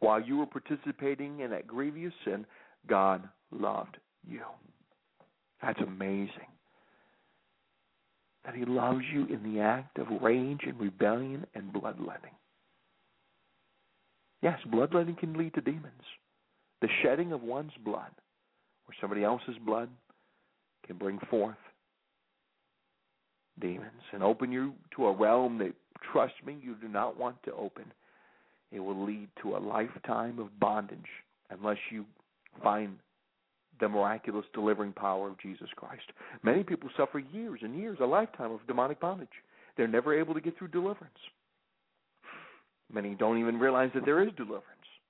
while 0.00 0.20
you 0.20 0.38
were 0.38 0.46
participating 0.46 1.40
in 1.40 1.50
that 1.50 1.66
grievous 1.66 2.12
sin, 2.24 2.46
God 2.86 3.28
loved 3.50 3.96
you. 4.26 4.42
That's 5.62 5.80
amazing. 5.80 6.30
That 8.48 8.56
He 8.56 8.64
loves 8.64 9.04
you 9.12 9.26
in 9.26 9.42
the 9.42 9.60
act 9.60 9.98
of 9.98 10.06
rage 10.22 10.60
and 10.62 10.80
rebellion 10.80 11.46
and 11.54 11.70
bloodletting. 11.70 12.32
Yes, 14.40 14.58
bloodletting 14.70 15.16
can 15.16 15.34
lead 15.34 15.52
to 15.52 15.60
demons. 15.60 16.02
The 16.80 16.88
shedding 17.02 17.32
of 17.32 17.42
one's 17.42 17.74
blood, 17.84 18.10
or 18.88 18.94
somebody 19.02 19.22
else's 19.22 19.58
blood, 19.66 19.90
can 20.86 20.96
bring 20.96 21.18
forth 21.28 21.58
demons 23.60 24.00
and 24.14 24.22
open 24.22 24.50
you 24.50 24.72
to 24.96 25.08
a 25.08 25.12
realm 25.12 25.58
that, 25.58 25.74
trust 26.10 26.32
me, 26.46 26.56
you 26.62 26.74
do 26.76 26.88
not 26.88 27.18
want 27.18 27.36
to 27.42 27.52
open. 27.52 27.84
It 28.72 28.80
will 28.80 29.04
lead 29.04 29.28
to 29.42 29.56
a 29.56 29.58
lifetime 29.58 30.38
of 30.38 30.58
bondage 30.58 30.98
unless 31.50 31.76
you 31.90 32.06
find 32.62 32.96
the 33.80 33.88
miraculous 33.88 34.46
delivering 34.52 34.92
power 34.92 35.28
of 35.28 35.38
Jesus 35.40 35.68
Christ. 35.76 36.04
Many 36.42 36.62
people 36.62 36.90
suffer 36.96 37.18
years 37.18 37.60
and 37.62 37.76
years, 37.76 37.98
a 38.00 38.06
lifetime 38.06 38.52
of 38.52 38.66
demonic 38.66 39.00
bondage. 39.00 39.28
They're 39.76 39.88
never 39.88 40.18
able 40.18 40.34
to 40.34 40.40
get 40.40 40.58
through 40.58 40.68
deliverance. 40.68 41.18
Many 42.92 43.14
don't 43.14 43.38
even 43.38 43.58
realize 43.58 43.90
that 43.94 44.04
there 44.04 44.22
is 44.22 44.30
deliverance. 44.36 44.64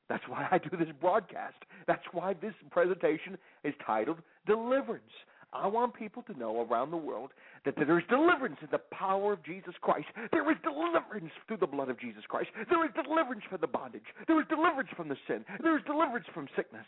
That's 0.09 0.25
why 0.27 0.49
I 0.51 0.59
do 0.59 0.77
this 0.77 0.89
broadcast. 1.01 1.57
That's 1.87 2.05
why 2.13 2.35
this 2.35 2.55
presentation 2.71 3.39
is 3.65 3.75
titled 3.87 4.19
Deliverance. 4.47 5.03
I 5.53 5.67
want 5.67 5.95
people 5.95 6.23
to 6.25 6.39
know 6.39 6.67
around 6.69 6.91
the 6.91 6.99
world 6.99 7.31
that 7.65 7.75
there 7.77 7.99
is 7.99 8.05
deliverance 8.11 8.59
in 8.61 8.69
the 8.71 8.81
power 8.93 9.33
of 9.33 9.43
Jesus 9.45 9.75
Christ. 9.81 10.07
There 10.31 10.51
is 10.51 10.59
deliverance 10.63 11.33
through 11.47 11.57
the 11.59 11.67
blood 11.67 11.89
of 11.89 11.99
Jesus 11.99 12.23
Christ. 12.29 12.51
There 12.69 12.85
is 12.85 12.91
deliverance 12.93 13.45
from 13.49 13.61
the 13.61 13.67
bondage. 13.67 14.05
There 14.27 14.41
is 14.41 14.47
deliverance 14.49 14.91
from 14.95 15.09
the 15.09 15.17
sin. 15.27 15.45
There 15.63 15.77
is 15.79 15.85
deliverance 15.87 16.27
from 16.35 16.49
sickness 16.55 16.85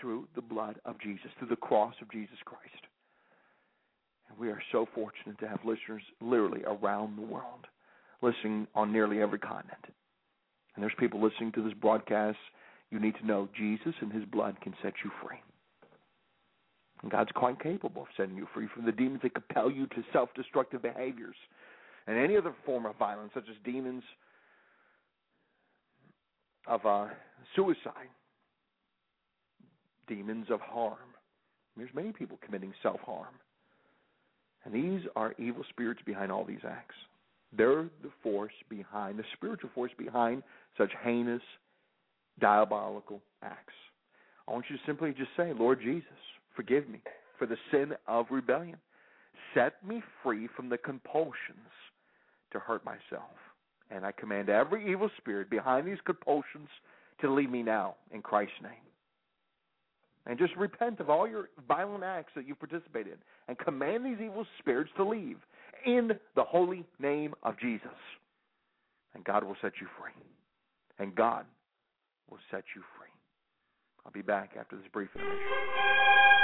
through 0.00 0.26
the 0.34 0.42
blood 0.42 0.76
of 0.84 1.00
Jesus, 1.00 1.30
through 1.38 1.48
the 1.48 1.56
cross 1.56 1.94
of 2.00 2.10
Jesus 2.10 2.38
Christ. 2.44 2.86
And 4.28 4.38
we 4.38 4.48
are 4.48 4.62
so 4.72 4.86
fortunate 4.94 5.38
to 5.40 5.48
have 5.48 5.60
listeners 5.64 6.02
literally 6.20 6.62
around 6.64 7.16
the 7.16 7.22
world, 7.22 7.66
listening 8.22 8.66
on 8.74 8.92
nearly 8.92 9.20
every 9.20 9.38
continent. 9.38 9.84
And 10.74 10.82
there's 10.82 10.92
people 10.98 11.22
listening 11.22 11.52
to 11.52 11.62
this 11.62 11.72
broadcast. 11.74 12.38
You 12.90 13.00
need 13.00 13.14
to 13.20 13.26
know 13.26 13.48
Jesus 13.56 13.94
and 14.00 14.12
his 14.12 14.24
blood 14.24 14.60
can 14.60 14.74
set 14.82 14.94
you 15.04 15.10
free. 15.26 15.38
And 17.02 17.10
God's 17.10 17.30
quite 17.34 17.60
capable 17.60 18.02
of 18.02 18.08
setting 18.16 18.36
you 18.36 18.46
free 18.54 18.68
from 18.74 18.84
the 18.84 18.92
demons 18.92 19.20
that 19.22 19.34
compel 19.34 19.70
you 19.70 19.86
to 19.88 20.04
self 20.12 20.30
destructive 20.34 20.82
behaviors 20.82 21.36
and 22.06 22.16
any 22.16 22.36
other 22.36 22.54
form 22.64 22.86
of 22.86 22.96
violence, 22.96 23.32
such 23.34 23.48
as 23.50 23.56
demons 23.64 24.02
of 26.66 26.84
uh, 26.86 27.06
suicide, 27.54 28.10
demons 30.08 30.46
of 30.50 30.60
harm. 30.60 30.96
There's 31.76 31.94
many 31.94 32.12
people 32.12 32.38
committing 32.44 32.72
self 32.82 33.00
harm. 33.00 33.34
And 34.64 34.74
these 34.74 35.06
are 35.14 35.34
evil 35.38 35.62
spirits 35.68 36.00
behind 36.04 36.32
all 36.32 36.44
these 36.44 36.64
acts. 36.68 36.94
They're 37.56 37.84
the 38.02 38.10
force 38.22 38.52
behind, 38.68 39.18
the 39.18 39.24
spiritual 39.34 39.70
force 39.74 39.92
behind 39.96 40.42
such 40.76 40.90
heinous, 41.02 41.42
diabolical 42.40 43.20
acts. 43.42 43.74
I 44.48 44.52
want 44.52 44.66
you 44.68 44.76
to 44.76 44.82
simply 44.84 45.12
just 45.12 45.30
say, 45.36 45.52
Lord 45.52 45.80
Jesus, 45.80 46.06
forgive 46.54 46.88
me 46.88 47.00
for 47.38 47.46
the 47.46 47.56
sin 47.70 47.92
of 48.06 48.26
rebellion. 48.30 48.76
Set 49.54 49.86
me 49.86 50.02
free 50.22 50.48
from 50.56 50.68
the 50.68 50.78
compulsions 50.78 51.72
to 52.52 52.58
hurt 52.58 52.84
myself. 52.84 53.30
And 53.90 54.04
I 54.04 54.12
command 54.12 54.48
every 54.48 54.90
evil 54.90 55.10
spirit 55.18 55.48
behind 55.48 55.86
these 55.86 55.98
compulsions 56.04 56.68
to 57.20 57.32
leave 57.32 57.50
me 57.50 57.62
now 57.62 57.94
in 58.12 58.20
Christ's 58.20 58.60
name. 58.62 58.72
And 60.26 60.38
just 60.38 60.56
repent 60.56 60.98
of 61.00 61.08
all 61.08 61.28
your 61.28 61.50
violent 61.68 62.02
acts 62.02 62.32
that 62.34 62.46
you 62.46 62.54
participate 62.54 63.06
in 63.06 63.14
and 63.48 63.56
command 63.58 64.04
these 64.04 64.18
evil 64.20 64.44
spirits 64.58 64.90
to 64.96 65.04
leave 65.04 65.38
in 65.84 66.10
the 66.34 66.42
holy 66.42 66.84
name 66.98 67.34
of 67.44 67.58
Jesus. 67.60 67.88
And 69.14 69.24
God 69.24 69.44
will 69.44 69.56
set 69.62 69.72
you 69.80 69.86
free. 70.00 70.12
And 70.98 71.14
God 71.14 71.46
will 72.28 72.38
set 72.50 72.64
you 72.74 72.82
free. 72.98 73.10
I'll 74.04 74.12
be 74.12 74.22
back 74.22 74.56
after 74.58 74.76
this 74.76 74.86
brief 74.92 75.10
intermission. 75.14 76.35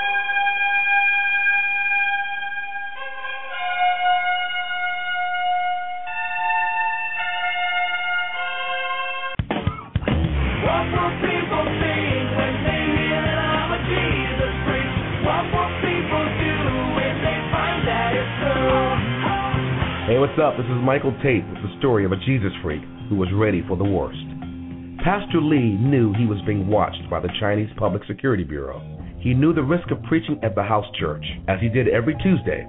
What's 20.32 20.48
up? 20.48 20.56
This 20.56 20.64
is 20.64 20.80
Michael 20.80 21.12
Tait 21.22 21.44
with 21.44 21.60
the 21.60 21.76
story 21.78 22.06
of 22.06 22.12
a 22.12 22.16
Jesus 22.16 22.56
freak 22.62 22.80
who 23.10 23.16
was 23.16 23.28
ready 23.36 23.60
for 23.68 23.76
the 23.76 23.84
worst. 23.84 24.24
Pastor 25.04 25.44
Lee 25.44 25.76
knew 25.76 26.14
he 26.16 26.24
was 26.24 26.40
being 26.46 26.68
watched 26.68 27.04
by 27.10 27.20
the 27.20 27.28
Chinese 27.38 27.68
Public 27.76 28.00
Security 28.08 28.42
Bureau. 28.42 28.80
He 29.20 29.34
knew 29.34 29.52
the 29.52 29.62
risk 29.62 29.90
of 29.90 30.02
preaching 30.04 30.40
at 30.42 30.54
the 30.54 30.62
house 30.62 30.86
church, 30.98 31.22
as 31.48 31.60
he 31.60 31.68
did 31.68 31.86
every 31.86 32.16
Tuesday. 32.24 32.64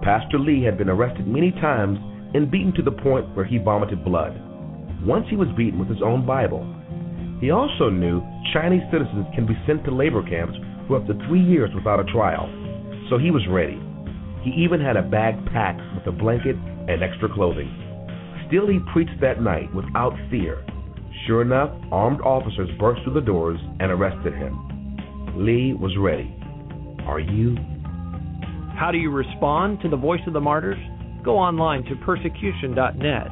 Pastor 0.00 0.38
Lee 0.38 0.64
had 0.64 0.78
been 0.78 0.88
arrested 0.88 1.28
many 1.28 1.50
times 1.60 1.98
and 2.32 2.50
beaten 2.50 2.72
to 2.72 2.82
the 2.82 2.96
point 3.04 3.36
where 3.36 3.44
he 3.44 3.58
vomited 3.58 4.02
blood. 4.02 4.32
Once 5.04 5.26
he 5.28 5.36
was 5.36 5.52
beaten 5.58 5.78
with 5.78 5.92
his 5.92 6.00
own 6.00 6.24
Bible. 6.24 6.64
He 7.38 7.50
also 7.50 7.90
knew 7.90 8.24
Chinese 8.54 8.88
citizens 8.90 9.26
can 9.34 9.44
be 9.44 9.60
sent 9.66 9.84
to 9.84 9.94
labor 9.94 10.24
camps 10.24 10.56
for 10.88 10.96
up 10.96 11.06
to 11.08 11.20
three 11.28 11.44
years 11.44 11.68
without 11.74 12.00
a 12.00 12.10
trial. 12.10 12.48
So 13.10 13.18
he 13.18 13.30
was 13.30 13.44
ready. 13.52 13.76
He 14.40 14.56
even 14.64 14.80
had 14.80 14.96
a 14.96 15.04
bag 15.04 15.36
packed 15.52 15.84
with 15.92 16.06
a 16.08 16.16
blanket 16.16 16.56
and 16.88 17.02
extra 17.02 17.32
clothing. 17.32 17.70
Still, 18.48 18.68
he 18.68 18.78
preached 18.92 19.20
that 19.20 19.40
night 19.40 19.72
without 19.74 20.12
fear. 20.30 20.64
Sure 21.26 21.42
enough, 21.42 21.70
armed 21.90 22.20
officers 22.20 22.68
burst 22.78 23.02
through 23.04 23.14
the 23.14 23.20
doors 23.20 23.58
and 23.80 23.90
arrested 23.90 24.34
him. 24.34 24.96
Lee 25.36 25.72
was 25.72 25.96
ready. 25.98 26.34
Are 27.06 27.20
you? 27.20 27.56
How 28.76 28.90
do 28.92 28.98
you 28.98 29.10
respond 29.10 29.80
to 29.82 29.88
the 29.88 29.96
voice 29.96 30.20
of 30.26 30.32
the 30.32 30.40
martyrs? 30.40 30.78
Go 31.24 31.38
online 31.38 31.84
to 31.84 31.96
persecution.net. 32.04 33.28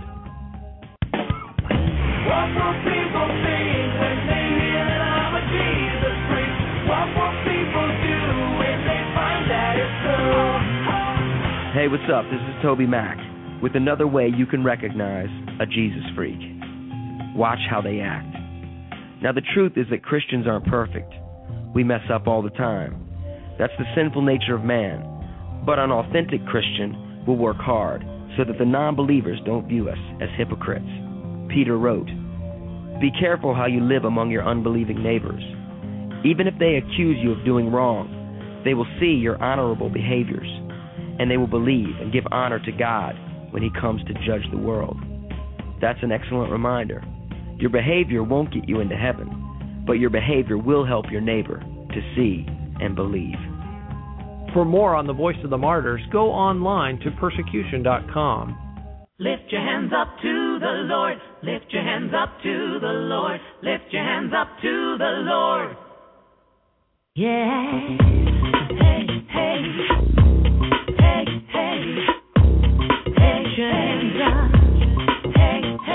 What 2.25 2.49
will 2.57 2.77
people 2.87 3.29
think 3.45 3.87
when 4.01 4.19
they 4.31 4.47
hear 4.57 4.83
that 4.89 5.03
I'm 5.03 5.35
a 5.37 5.45
Jesus 5.53 6.17
freak? 6.33 6.57
What 6.89 7.09
will 7.13 7.37
people 7.45 7.89
do 8.01 8.21
when 8.57 8.79
they 8.89 9.03
find 9.13 9.43
that 9.51 9.77
it's 9.77 9.97
true? 10.01 11.77
Hey, 11.77 11.89
what's 11.89 12.09
up? 12.09 12.25
This 12.33 12.41
is 12.41 12.55
TobyMac 12.65 13.32
with 13.63 13.77
another 13.77 14.09
way 14.09 14.29
you 14.37 14.45
can 14.45 14.65
recognize 14.65 15.31
a 15.61 15.67
Jesus 15.67 16.03
freak. 16.17 16.39
Watch 17.37 17.61
how 17.71 17.81
they 17.81 18.01
act. 18.01 18.27
Now, 19.23 19.31
the 19.33 19.47
truth 19.55 19.75
is 19.77 19.87
that 19.91 20.03
Christians 20.03 20.47
aren't 20.49 20.67
perfect. 20.67 21.13
We 21.73 21.85
mess 21.85 22.03
up 22.13 22.27
all 22.27 22.43
the 22.43 22.51
time. 22.51 23.09
That's 23.59 23.73
the 23.79 23.85
sinful 23.95 24.23
nature 24.23 24.57
of 24.57 24.65
man. 24.65 25.63
But 25.65 25.79
an 25.79 25.93
authentic 25.93 26.45
Christian 26.47 27.25
will 27.25 27.37
work 27.37 27.59
hard 27.59 28.03
so 28.37 28.45
that 28.45 28.59
the 28.59 28.65
non 28.65 28.97
believers 28.97 29.39
don't 29.47 29.69
view 29.69 29.89
us 29.89 29.99
as 30.21 30.29
hypocrites. 30.37 30.91
Peter 31.49 31.79
wrote, 31.79 32.09
Be 33.01 33.13
careful 33.21 33.55
how 33.55 33.67
you 33.67 33.81
live 33.81 34.05
among 34.05 34.31
your 34.31 34.47
unbelieving 34.47 35.03
neighbors. 35.03 35.43
Even 36.25 36.49
if 36.49 36.55
they 36.59 36.83
accuse 36.83 37.17
you 37.23 37.31
of 37.31 37.45
doing 37.45 37.71
wrong, 37.71 38.11
they 38.65 38.75
will 38.75 38.87
see 38.99 39.15
your 39.15 39.41
honorable 39.43 39.89
behaviors, 39.89 40.49
and 41.21 41.31
they 41.31 41.37
will 41.37 41.47
believe 41.47 41.95
and 42.01 42.13
give 42.13 42.25
honor 42.33 42.59
to 42.59 42.73
God 42.73 43.15
when 43.53 43.63
He 43.63 43.71
comes 43.81 44.03
to 44.05 44.15
judge 44.27 44.43
the 44.51 44.59
world. 44.59 44.99
That's 45.81 46.03
an 46.03 46.13
excellent 46.13 46.51
reminder. 46.51 47.03
Your 47.59 47.71
behavior 47.71 48.23
won't 48.23 48.53
get 48.53 48.69
you 48.69 48.81
into 48.81 48.97
heaven, 48.97 49.85
but 49.87 49.95
your 49.95 50.11
behavior 50.11 50.59
will 50.59 50.85
help 50.85 51.07
your 51.11 51.21
neighbor 51.21 51.59
to 51.61 52.15
see 52.17 52.45
and 52.81 52.97
believe. 52.97 53.39
For 54.53 54.65
more 54.65 54.95
on 54.95 55.07
the 55.07 55.13
voice 55.13 55.37
of 55.45 55.51
the 55.51 55.59
martyrs, 55.59 56.03
go 56.13 56.31
online 56.31 56.99
to 57.01 57.11
persecution.com. 57.13 58.59
Lift 59.19 59.43
your 59.51 59.61
hands 59.61 59.93
up 59.97 60.09
to 60.21 60.59
the 60.59 60.85
Lord. 60.89 61.17
Lift 61.43 61.67
your 61.71 61.83
hands 61.83 62.13
up 62.13 62.31
to 62.43 62.79
the 62.81 62.87
Lord. 62.87 63.41
Lift 63.63 63.85
your 63.93 64.03
hands 64.03 64.33
up 64.37 64.49
to 64.61 64.97
the 64.99 65.23
Lord. 65.25 65.77
Yeah. 67.15 68.22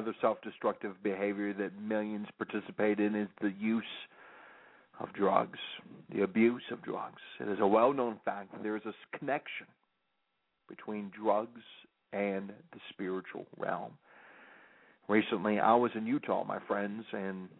Another 0.00 0.16
self 0.22 0.40
destructive 0.40 0.94
behavior 1.02 1.52
that 1.52 1.78
millions 1.78 2.26
participate 2.38 3.00
in 3.00 3.14
is 3.14 3.28
the 3.42 3.52
use 3.60 3.84
of 4.98 5.12
drugs, 5.12 5.58
the 6.10 6.22
abuse 6.22 6.62
of 6.72 6.80
drugs. 6.80 7.20
It 7.38 7.48
is 7.48 7.58
a 7.60 7.66
well 7.66 7.92
known 7.92 8.18
fact 8.24 8.50
that 8.52 8.62
there 8.62 8.76
is 8.76 8.82
a 8.86 9.18
connection 9.18 9.66
between 10.70 11.12
drugs 11.14 11.60
and 12.14 12.48
the 12.72 12.80
spiritual 12.88 13.44
realm. 13.58 13.92
Recently, 15.06 15.60
I 15.60 15.74
was 15.74 15.90
in 15.94 16.06
Utah, 16.06 16.44
my 16.44 16.60
friends, 16.66 17.04
and 17.12 17.50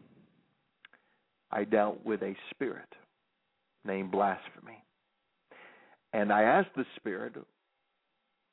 I 1.51 1.65
dealt 1.65 2.03
with 2.07 2.23
a 2.23 2.35
spirit 2.55 2.89
named 3.85 4.13
blasphemy. 4.13 4.83
And 6.15 6.33
I 6.33 6.45
asked 6.45 6.75
the 6.75 6.87
spirit, 6.97 7.35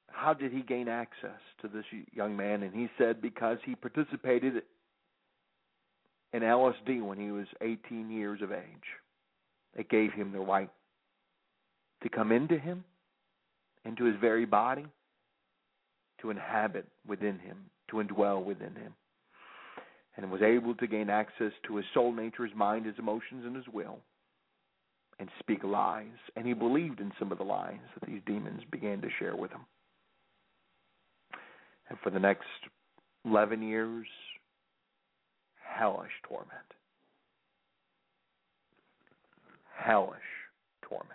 how 0.09 0.33
did 0.33 0.51
he 0.51 0.61
gain 0.61 0.87
access 0.87 1.39
to 1.61 1.67
this 1.67 1.85
young 2.13 2.35
man? 2.35 2.63
And 2.63 2.73
he 2.73 2.89
said, 2.97 3.21
because 3.21 3.57
he 3.65 3.75
participated 3.75 4.63
in 6.33 6.41
LSD 6.41 7.01
when 7.01 7.17
he 7.17 7.31
was 7.31 7.47
18 7.61 8.09
years 8.09 8.41
of 8.41 8.51
age. 8.51 8.63
It 9.75 9.89
gave 9.89 10.11
him 10.11 10.31
the 10.31 10.39
right 10.39 10.69
to 12.03 12.09
come 12.09 12.31
into 12.31 12.57
him, 12.57 12.83
into 13.85 14.05
his 14.05 14.15
very 14.19 14.45
body, 14.45 14.85
to 16.21 16.29
inhabit 16.29 16.85
within 17.07 17.39
him, 17.39 17.57
to 17.89 17.97
indwell 17.97 18.43
within 18.43 18.75
him, 18.75 18.93
and 20.15 20.31
was 20.31 20.41
able 20.41 20.75
to 20.75 20.87
gain 20.87 21.09
access 21.09 21.51
to 21.67 21.75
his 21.75 21.85
soul 21.93 22.11
nature, 22.11 22.45
his 22.45 22.55
mind, 22.55 22.85
his 22.85 22.97
emotions, 22.97 23.45
and 23.45 23.55
his 23.55 23.67
will, 23.71 23.99
and 25.19 25.29
speak 25.39 25.63
lies. 25.63 26.07
And 26.35 26.45
he 26.45 26.53
believed 26.53 26.99
in 26.99 27.11
some 27.19 27.31
of 27.31 27.37
the 27.37 27.43
lies 27.43 27.79
that 27.99 28.07
these 28.07 28.21
demons 28.25 28.61
began 28.71 29.01
to 29.01 29.09
share 29.19 29.35
with 29.35 29.51
him. 29.51 29.61
And 31.89 31.97
for 32.03 32.09
the 32.09 32.19
next 32.19 32.47
11 33.25 33.61
years, 33.61 34.07
hellish 35.77 36.11
torment. 36.27 36.49
Hellish 39.77 40.19
torment. 40.81 41.11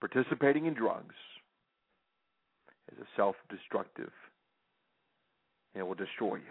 Participating 0.00 0.66
in 0.66 0.74
drugs 0.74 1.14
is 2.92 2.98
a 2.98 3.06
self 3.16 3.36
destructive, 3.48 4.12
it 5.74 5.82
will 5.82 5.94
destroy 5.94 6.36
you. 6.36 6.42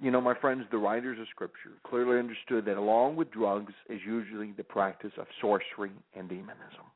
You 0.00 0.10
know, 0.10 0.20
my 0.20 0.34
friends, 0.34 0.64
the 0.72 0.78
writers 0.78 1.20
of 1.20 1.28
Scripture 1.28 1.70
clearly 1.86 2.18
understood 2.18 2.64
that 2.64 2.76
along 2.76 3.14
with 3.14 3.30
drugs 3.30 3.72
is 3.88 4.00
usually 4.04 4.52
the 4.56 4.64
practice 4.64 5.12
of 5.16 5.26
sorcery 5.40 5.92
and 6.16 6.28
demonism. 6.28 6.90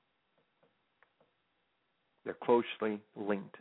They're 2.26 2.34
closely 2.34 3.00
linked. 3.14 3.56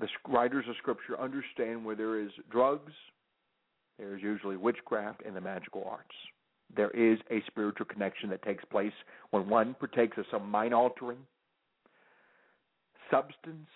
The 0.00 0.08
writers 0.26 0.64
of 0.66 0.76
Scripture 0.78 1.20
understand 1.20 1.84
where 1.84 1.94
there 1.94 2.18
is 2.18 2.30
drugs, 2.50 2.92
there 3.98 4.16
is 4.16 4.22
usually 4.22 4.56
witchcraft 4.56 5.22
and 5.26 5.36
the 5.36 5.40
magical 5.42 5.84
arts. 5.88 6.14
There 6.74 6.90
is 6.90 7.18
a 7.30 7.42
spiritual 7.48 7.84
connection 7.84 8.30
that 8.30 8.42
takes 8.42 8.64
place 8.64 8.92
when 9.30 9.48
one 9.48 9.74
partakes 9.78 10.16
of 10.16 10.24
some 10.30 10.50
mind 10.50 10.72
altering 10.72 11.18
substance. 13.10 13.68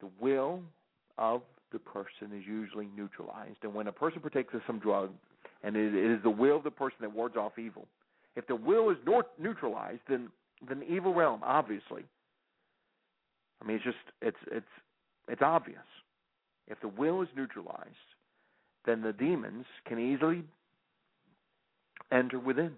The 0.00 0.08
will 0.20 0.60
of 1.18 1.42
the 1.70 1.78
person 1.78 2.36
is 2.36 2.44
usually 2.46 2.88
neutralized. 2.96 3.58
And 3.62 3.74
when 3.74 3.86
a 3.86 3.92
person 3.92 4.20
partakes 4.20 4.54
of 4.54 4.62
some 4.66 4.80
drug, 4.80 5.10
and 5.62 5.76
it 5.76 5.94
is 5.94 6.20
the 6.24 6.30
will 6.30 6.56
of 6.56 6.64
the 6.64 6.70
person 6.70 6.98
that 7.02 7.12
wards 7.12 7.36
off 7.36 7.58
evil, 7.58 7.86
if 8.36 8.46
the 8.46 8.56
will 8.56 8.90
is 8.90 8.96
neutralized, 9.38 10.00
then 10.08 10.28
then 10.66 10.82
evil 10.88 11.12
realm, 11.14 11.40
obviously. 11.42 12.04
I 13.60 13.66
mean, 13.66 13.76
it's 13.76 13.84
just 13.84 13.96
it's 14.20 14.36
it's 14.50 14.66
it's 15.28 15.42
obvious. 15.42 15.78
If 16.68 16.80
the 16.80 16.88
will 16.88 17.22
is 17.22 17.28
neutralized, 17.36 17.88
then 18.86 19.02
the 19.02 19.12
demons 19.12 19.66
can 19.86 19.98
easily 19.98 20.44
enter 22.10 22.38
within 22.38 22.72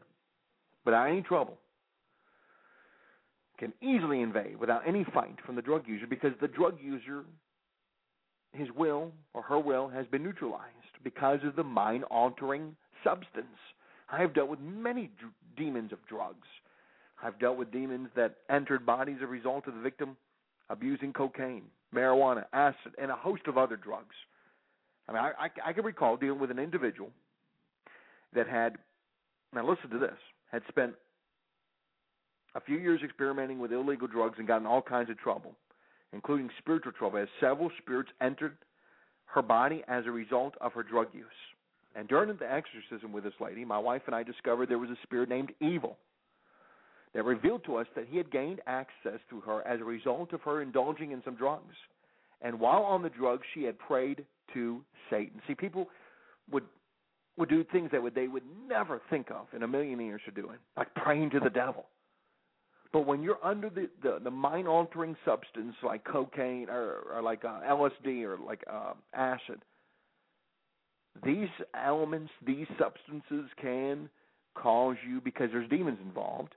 without 0.84 1.08
any 1.08 1.22
trouble. 1.22 1.58
Can 3.58 3.72
easily 3.80 4.20
invade 4.20 4.58
without 4.58 4.82
any 4.86 5.04
fight 5.14 5.36
from 5.46 5.56
the 5.56 5.62
drug 5.62 5.86
user 5.86 6.06
because 6.06 6.32
the 6.40 6.48
drug 6.48 6.76
user, 6.82 7.24
his 8.52 8.68
will 8.76 9.12
or 9.32 9.42
her 9.42 9.58
will 9.58 9.88
has 9.88 10.06
been 10.06 10.24
neutralized 10.24 10.72
because 11.04 11.38
of 11.44 11.54
the 11.54 11.62
mind 11.62 12.04
altering 12.04 12.74
substance. 13.04 13.46
I 14.10 14.20
have 14.20 14.34
dealt 14.34 14.48
with 14.48 14.60
many 14.60 15.10
demons 15.56 15.92
of 15.92 15.98
drugs. 16.06 16.46
I've 17.22 17.38
dealt 17.38 17.56
with 17.56 17.72
demons 17.72 18.08
that 18.16 18.36
entered 18.50 18.84
bodies 18.84 19.16
as 19.18 19.24
a 19.24 19.26
result 19.26 19.66
of 19.66 19.74
the 19.74 19.80
victim 19.80 20.16
abusing 20.70 21.12
cocaine, 21.12 21.64
marijuana, 21.94 22.44
acid, 22.52 22.92
and 23.00 23.10
a 23.10 23.16
host 23.16 23.42
of 23.46 23.58
other 23.58 23.76
drugs. 23.76 24.14
I 25.08 25.12
mean, 25.12 25.22
I, 25.22 25.32
I, 25.38 25.70
I 25.70 25.72
can 25.72 25.84
recall 25.84 26.16
dealing 26.16 26.40
with 26.40 26.50
an 26.50 26.58
individual 26.58 27.10
that 28.34 28.48
had, 28.48 28.76
now 29.54 29.68
listen 29.68 29.90
to 29.90 29.98
this, 29.98 30.16
had 30.50 30.62
spent 30.68 30.94
a 32.54 32.60
few 32.60 32.78
years 32.78 33.00
experimenting 33.04 33.58
with 33.58 33.72
illegal 33.72 34.08
drugs 34.08 34.36
and 34.38 34.46
got 34.46 34.60
in 34.60 34.66
all 34.66 34.82
kinds 34.82 35.10
of 35.10 35.18
trouble, 35.18 35.54
including 36.12 36.48
spiritual 36.58 36.92
trouble, 36.92 37.18
as 37.18 37.28
several 37.40 37.70
spirits 37.78 38.10
entered 38.20 38.56
her 39.26 39.42
body 39.42 39.82
as 39.88 40.06
a 40.06 40.10
result 40.10 40.54
of 40.60 40.72
her 40.72 40.82
drug 40.82 41.08
use. 41.12 41.26
And 41.94 42.08
during 42.08 42.36
the 42.36 42.52
exorcism 42.52 43.12
with 43.12 43.24
this 43.24 43.34
lady, 43.40 43.64
my 43.64 43.78
wife 43.78 44.02
and 44.06 44.14
I 44.14 44.22
discovered 44.22 44.68
there 44.68 44.78
was 44.78 44.90
a 44.90 44.98
spirit 45.04 45.28
named 45.28 45.52
Evil 45.60 45.96
that 47.14 47.24
revealed 47.24 47.64
to 47.64 47.76
us 47.76 47.86
that 47.94 48.06
he 48.08 48.16
had 48.16 48.30
gained 48.30 48.60
access 48.66 49.20
to 49.30 49.40
her 49.40 49.66
as 49.66 49.80
a 49.80 49.84
result 49.84 50.32
of 50.32 50.42
her 50.42 50.60
indulging 50.60 51.12
in 51.12 51.22
some 51.24 51.36
drugs. 51.36 51.74
And 52.42 52.58
while 52.58 52.82
on 52.82 53.02
the 53.02 53.10
drugs, 53.10 53.42
she 53.54 53.62
had 53.62 53.78
prayed 53.78 54.24
to 54.52 54.82
Satan. 55.10 55.40
See, 55.46 55.54
people 55.54 55.88
would 56.50 56.64
would 57.36 57.48
do 57.48 57.64
things 57.64 57.90
that 57.90 58.02
would 58.02 58.14
they 58.14 58.28
would 58.28 58.44
never 58.68 59.00
think 59.10 59.30
of 59.30 59.46
in 59.54 59.62
a 59.62 59.68
million 59.68 60.00
years 60.00 60.20
of 60.28 60.34
doing, 60.34 60.58
like 60.76 60.92
praying 60.94 61.30
to 61.30 61.40
the 61.40 61.50
devil. 61.50 61.86
But 62.92 63.06
when 63.06 63.22
you're 63.22 63.44
under 63.44 63.70
the 63.70 63.88
the, 64.02 64.18
the 64.22 64.30
mind 64.30 64.68
altering 64.68 65.16
substance 65.24 65.74
like 65.82 66.04
cocaine 66.04 66.68
or, 66.68 66.98
or 67.12 67.22
like 67.22 67.44
uh, 67.44 67.60
LSD 67.68 68.22
or 68.24 68.38
like 68.44 68.62
uh, 68.70 68.92
acid, 69.14 69.60
these 71.22 71.48
elements, 71.74 72.30
these 72.44 72.66
substances 72.78 73.50
can 73.60 74.08
cause 74.54 74.96
you 75.08 75.20
because 75.20 75.50
there's 75.52 75.68
demons 75.68 75.98
involved. 76.02 76.54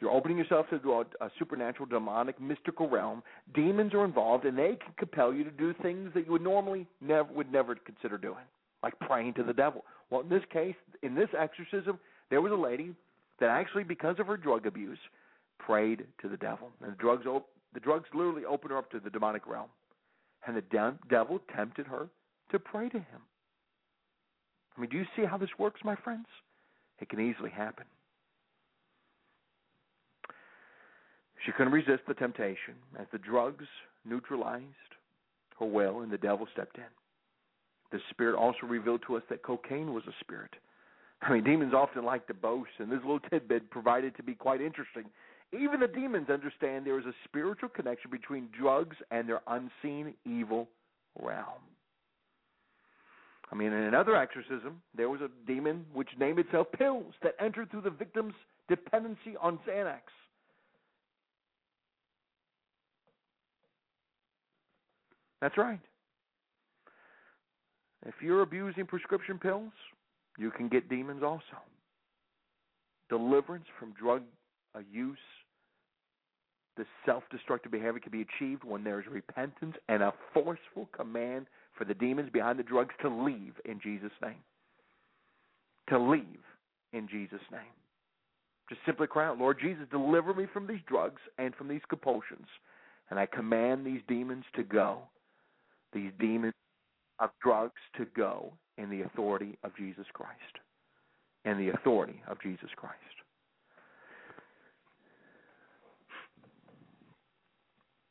You're 0.00 0.10
opening 0.12 0.38
yourself 0.38 0.66
to 0.70 0.92
a, 0.92 1.00
a 1.24 1.30
supernatural, 1.38 1.86
demonic, 1.86 2.40
mystical 2.40 2.88
realm. 2.88 3.22
Demons 3.54 3.94
are 3.94 4.04
involved, 4.04 4.44
and 4.44 4.56
they 4.56 4.76
can 4.80 4.92
compel 4.96 5.34
you 5.34 5.42
to 5.44 5.50
do 5.50 5.74
things 5.82 6.10
that 6.14 6.26
you 6.26 6.32
would 6.32 6.42
normally 6.42 6.86
never 7.00 7.32
would 7.32 7.50
never 7.50 7.74
consider 7.74 8.16
doing, 8.16 8.44
like 8.82 8.98
praying 9.00 9.34
to 9.34 9.42
the 9.42 9.52
devil. 9.52 9.84
Well, 10.10 10.20
in 10.20 10.28
this 10.28 10.44
case, 10.52 10.76
in 11.02 11.14
this 11.14 11.28
exorcism, 11.36 11.98
there 12.30 12.40
was 12.40 12.52
a 12.52 12.56
lady 12.56 12.94
that 13.40 13.50
actually, 13.50 13.84
because 13.84 14.16
of 14.20 14.26
her 14.28 14.36
drug 14.36 14.66
abuse, 14.66 14.98
prayed 15.58 16.06
to 16.22 16.28
the 16.28 16.36
devil, 16.36 16.70
and 16.80 16.92
the 16.92 16.96
drugs 16.96 17.24
the 17.74 17.80
drugs 17.80 18.08
literally 18.14 18.44
opened 18.44 18.70
her 18.70 18.78
up 18.78 18.90
to 18.92 19.00
the 19.00 19.10
demonic 19.10 19.46
realm, 19.46 19.68
and 20.46 20.56
the 20.56 20.62
de- 20.62 20.98
devil 21.10 21.40
tempted 21.54 21.86
her 21.86 22.08
to 22.50 22.58
pray 22.58 22.88
to 22.88 22.98
him. 22.98 23.20
I 24.78 24.80
mean, 24.80 24.90
do 24.90 24.96
you 24.96 25.06
see 25.16 25.24
how 25.24 25.36
this 25.36 25.50
works, 25.58 25.80
my 25.84 25.96
friends? 25.96 26.26
It 27.00 27.08
can 27.08 27.20
easily 27.20 27.50
happen. 27.50 27.84
She 31.44 31.52
couldn't 31.52 31.72
resist 31.72 32.02
the 32.06 32.14
temptation 32.14 32.74
as 32.98 33.06
the 33.10 33.18
drugs 33.18 33.66
neutralized 34.04 34.64
her 35.58 35.66
will 35.66 36.00
and 36.00 36.12
the 36.12 36.18
devil 36.18 36.46
stepped 36.52 36.78
in. 36.78 36.84
The 37.90 37.98
Spirit 38.10 38.36
also 38.36 38.66
revealed 38.66 39.02
to 39.06 39.16
us 39.16 39.22
that 39.30 39.42
cocaine 39.42 39.92
was 39.94 40.04
a 40.06 40.12
spirit. 40.20 40.54
I 41.22 41.32
mean, 41.32 41.42
demons 41.42 41.74
often 41.74 42.04
like 42.04 42.26
to 42.28 42.34
boast, 42.34 42.70
and 42.78 42.92
this 42.92 43.00
little 43.00 43.18
tidbit 43.18 43.70
provided 43.70 44.16
to 44.16 44.22
be 44.22 44.34
quite 44.34 44.60
interesting. 44.60 45.04
Even 45.52 45.80
the 45.80 45.88
demons 45.88 46.28
understand 46.28 46.86
there 46.86 46.98
is 46.98 47.06
a 47.06 47.14
spiritual 47.24 47.70
connection 47.70 48.10
between 48.10 48.48
drugs 48.56 48.96
and 49.10 49.28
their 49.28 49.40
unseen 49.48 50.14
evil 50.24 50.68
realm. 51.20 51.62
I 53.50 53.54
mean, 53.54 53.72
in 53.72 53.84
another 53.84 54.14
exorcism, 54.14 54.82
there 54.94 55.08
was 55.08 55.20
a 55.20 55.30
demon 55.46 55.86
which 55.92 56.08
named 56.18 56.38
itself 56.38 56.66
Pills 56.76 57.14
that 57.22 57.34
entered 57.40 57.70
through 57.70 57.80
the 57.80 57.90
victim's 57.90 58.34
dependency 58.68 59.36
on 59.40 59.58
Xanax. 59.66 60.00
That's 65.40 65.56
right. 65.56 65.80
If 68.06 68.14
you're 68.20 68.42
abusing 68.42 68.86
prescription 68.86 69.38
pills, 69.38 69.72
you 70.38 70.50
can 70.50 70.68
get 70.68 70.88
demons 70.88 71.22
also. 71.22 71.42
Deliverance 73.08 73.66
from 73.78 73.92
drug 73.92 74.22
use, 74.92 75.18
the 76.76 76.84
self 77.04 77.24
destructive 77.30 77.72
behavior 77.72 77.98
can 77.98 78.12
be 78.12 78.22
achieved 78.22 78.62
when 78.62 78.84
there 78.84 79.00
is 79.00 79.06
repentance 79.10 79.74
and 79.88 80.02
a 80.02 80.12
forceful 80.32 80.88
command 80.92 81.46
for 81.78 81.84
the 81.84 81.94
demons 81.94 82.30
behind 82.30 82.58
the 82.58 82.64
drugs 82.64 82.94
to 83.00 83.08
leave 83.08 83.54
in 83.64 83.80
Jesus' 83.80 84.10
name. 84.20 84.42
To 85.88 85.98
leave 85.98 86.42
in 86.92 87.08
Jesus' 87.08 87.40
name. 87.50 87.60
Just 88.68 88.80
simply 88.84 89.06
cry 89.06 89.26
out, 89.26 89.38
Lord 89.38 89.58
Jesus, 89.60 89.86
deliver 89.90 90.34
me 90.34 90.46
from 90.52 90.66
these 90.66 90.80
drugs 90.86 91.22
and 91.38 91.54
from 91.54 91.68
these 91.68 91.80
compulsions. 91.88 92.46
And 93.10 93.18
I 93.18 93.24
command 93.24 93.86
these 93.86 94.02
demons 94.08 94.44
to 94.56 94.62
go, 94.62 94.98
these 95.94 96.10
demons 96.20 96.52
of 97.18 97.30
drugs 97.42 97.80
to 97.96 98.06
go 98.14 98.52
in 98.76 98.90
the 98.90 99.02
authority 99.02 99.56
of 99.64 99.74
Jesus 99.76 100.04
Christ. 100.12 100.32
In 101.44 101.56
the 101.56 101.70
authority 101.70 102.20
of 102.28 102.40
Jesus 102.42 102.68
Christ. 102.76 102.94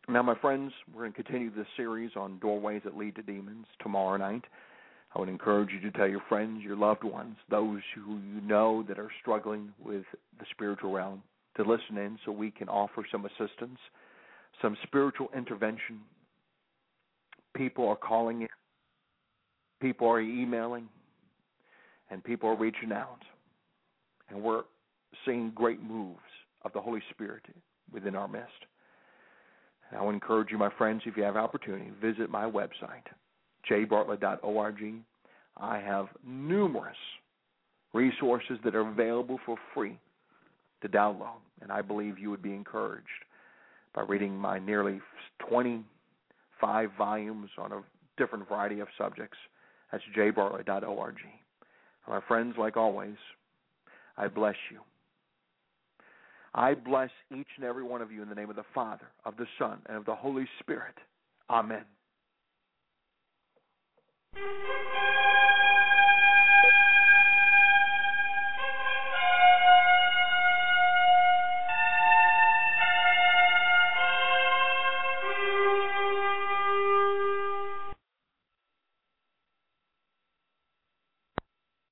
Now, 0.10 0.22
my 0.22 0.36
friends, 0.36 0.72
we're 0.94 1.02
going 1.02 1.12
to 1.12 1.24
continue 1.24 1.54
this 1.54 1.68
series 1.76 2.12
on 2.16 2.40
doorways 2.40 2.82
that 2.86 2.96
lead 2.96 3.16
to 3.16 3.22
demons 3.22 3.66
tomorrow 3.82 4.16
night. 4.16 4.46
I 5.14 5.20
would 5.20 5.28
encourage 5.28 5.72
you 5.72 5.82
to 5.82 5.98
tell 5.98 6.08
your 6.08 6.22
friends, 6.30 6.64
your 6.64 6.78
loved 6.78 7.04
ones, 7.04 7.36
those 7.50 7.82
who 7.94 8.20
you 8.20 8.40
know 8.42 8.86
that 8.88 9.00
are 9.00 9.12
struggling 9.22 9.74
with 9.84 10.06
the 10.40 10.46
spiritual 10.52 10.94
realm, 10.94 11.24
to 11.58 11.64
listen 11.64 11.98
in 11.98 12.18
so 12.24 12.32
we 12.32 12.52
can 12.52 12.70
offer 12.70 13.06
some 13.12 13.26
assistance, 13.26 13.80
some 14.62 14.78
spiritual 14.84 15.30
intervention. 15.36 16.00
People 17.54 17.86
are 17.90 17.98
calling 17.98 18.44
in, 18.44 18.48
people 19.82 20.08
are 20.08 20.22
emailing, 20.22 20.88
and 22.12 22.24
people 22.24 22.48
are 22.48 22.56
reaching 22.56 22.94
out. 22.94 23.20
And 24.30 24.42
we're 24.42 24.64
seeing 25.26 25.52
great 25.54 25.84
moves 25.84 26.20
of 26.64 26.72
the 26.72 26.80
Holy 26.80 27.02
Spirit 27.10 27.44
within 27.92 28.16
our 28.16 28.30
midst. 28.30 28.54
I 29.96 30.04
would 30.04 30.14
encourage 30.14 30.52
you, 30.52 30.58
my 30.58 30.70
friends, 30.78 31.02
if 31.06 31.16
you 31.16 31.24
have 31.24 31.38
opportunity, 31.38 31.92
visit 32.02 32.30
my 32.30 32.46
website, 32.46 33.06
jbartlett.org. 33.70 34.94
I 35.58 35.80
have 35.80 36.08
numerous 36.26 36.98
resources 37.94 38.60
that 38.64 38.76
are 38.76 38.88
available 38.88 39.40
for 39.46 39.58
free 39.74 39.98
to 40.82 40.90
download, 40.90 41.40
and 41.62 41.72
I 41.72 41.82
believe 41.82 42.20
you 42.20 42.30
would 42.30 42.42
be 42.42 42.54
encouraged 42.54 43.08
by 43.96 44.02
reading 44.04 44.36
my 44.38 44.60
nearly 44.60 45.00
25 45.50 46.90
volumes 46.98 47.50
on 47.58 47.72
a 47.72 47.82
different 48.18 48.48
variety 48.48 48.80
of 48.82 48.88
subjects. 48.98 49.38
That's 49.92 50.04
jbartlett.org. 50.16 51.16
My 52.08 52.22
friends, 52.28 52.56
like 52.58 52.78
always, 52.78 53.16
I 54.18 54.28
bless 54.28 54.56
you. 54.72 54.80
I 56.58 56.74
bless 56.74 57.12
each 57.32 57.48
and 57.56 57.66
every 57.66 57.84
one 57.84 58.02
of 58.02 58.12
you 58.12 58.24
in 58.24 58.30
the 58.30 58.36
name 58.36 58.50
of 58.50 58.56
the 58.56 58.66
Father, 58.74 59.08
of 59.26 59.38
the 59.38 59.46
Son, 59.60 59.78
and 59.88 59.96
of 59.96 60.06
the 60.06 60.16
Holy 60.16 60.48
Spirit. 60.60 60.96
Amen. 61.52 61.86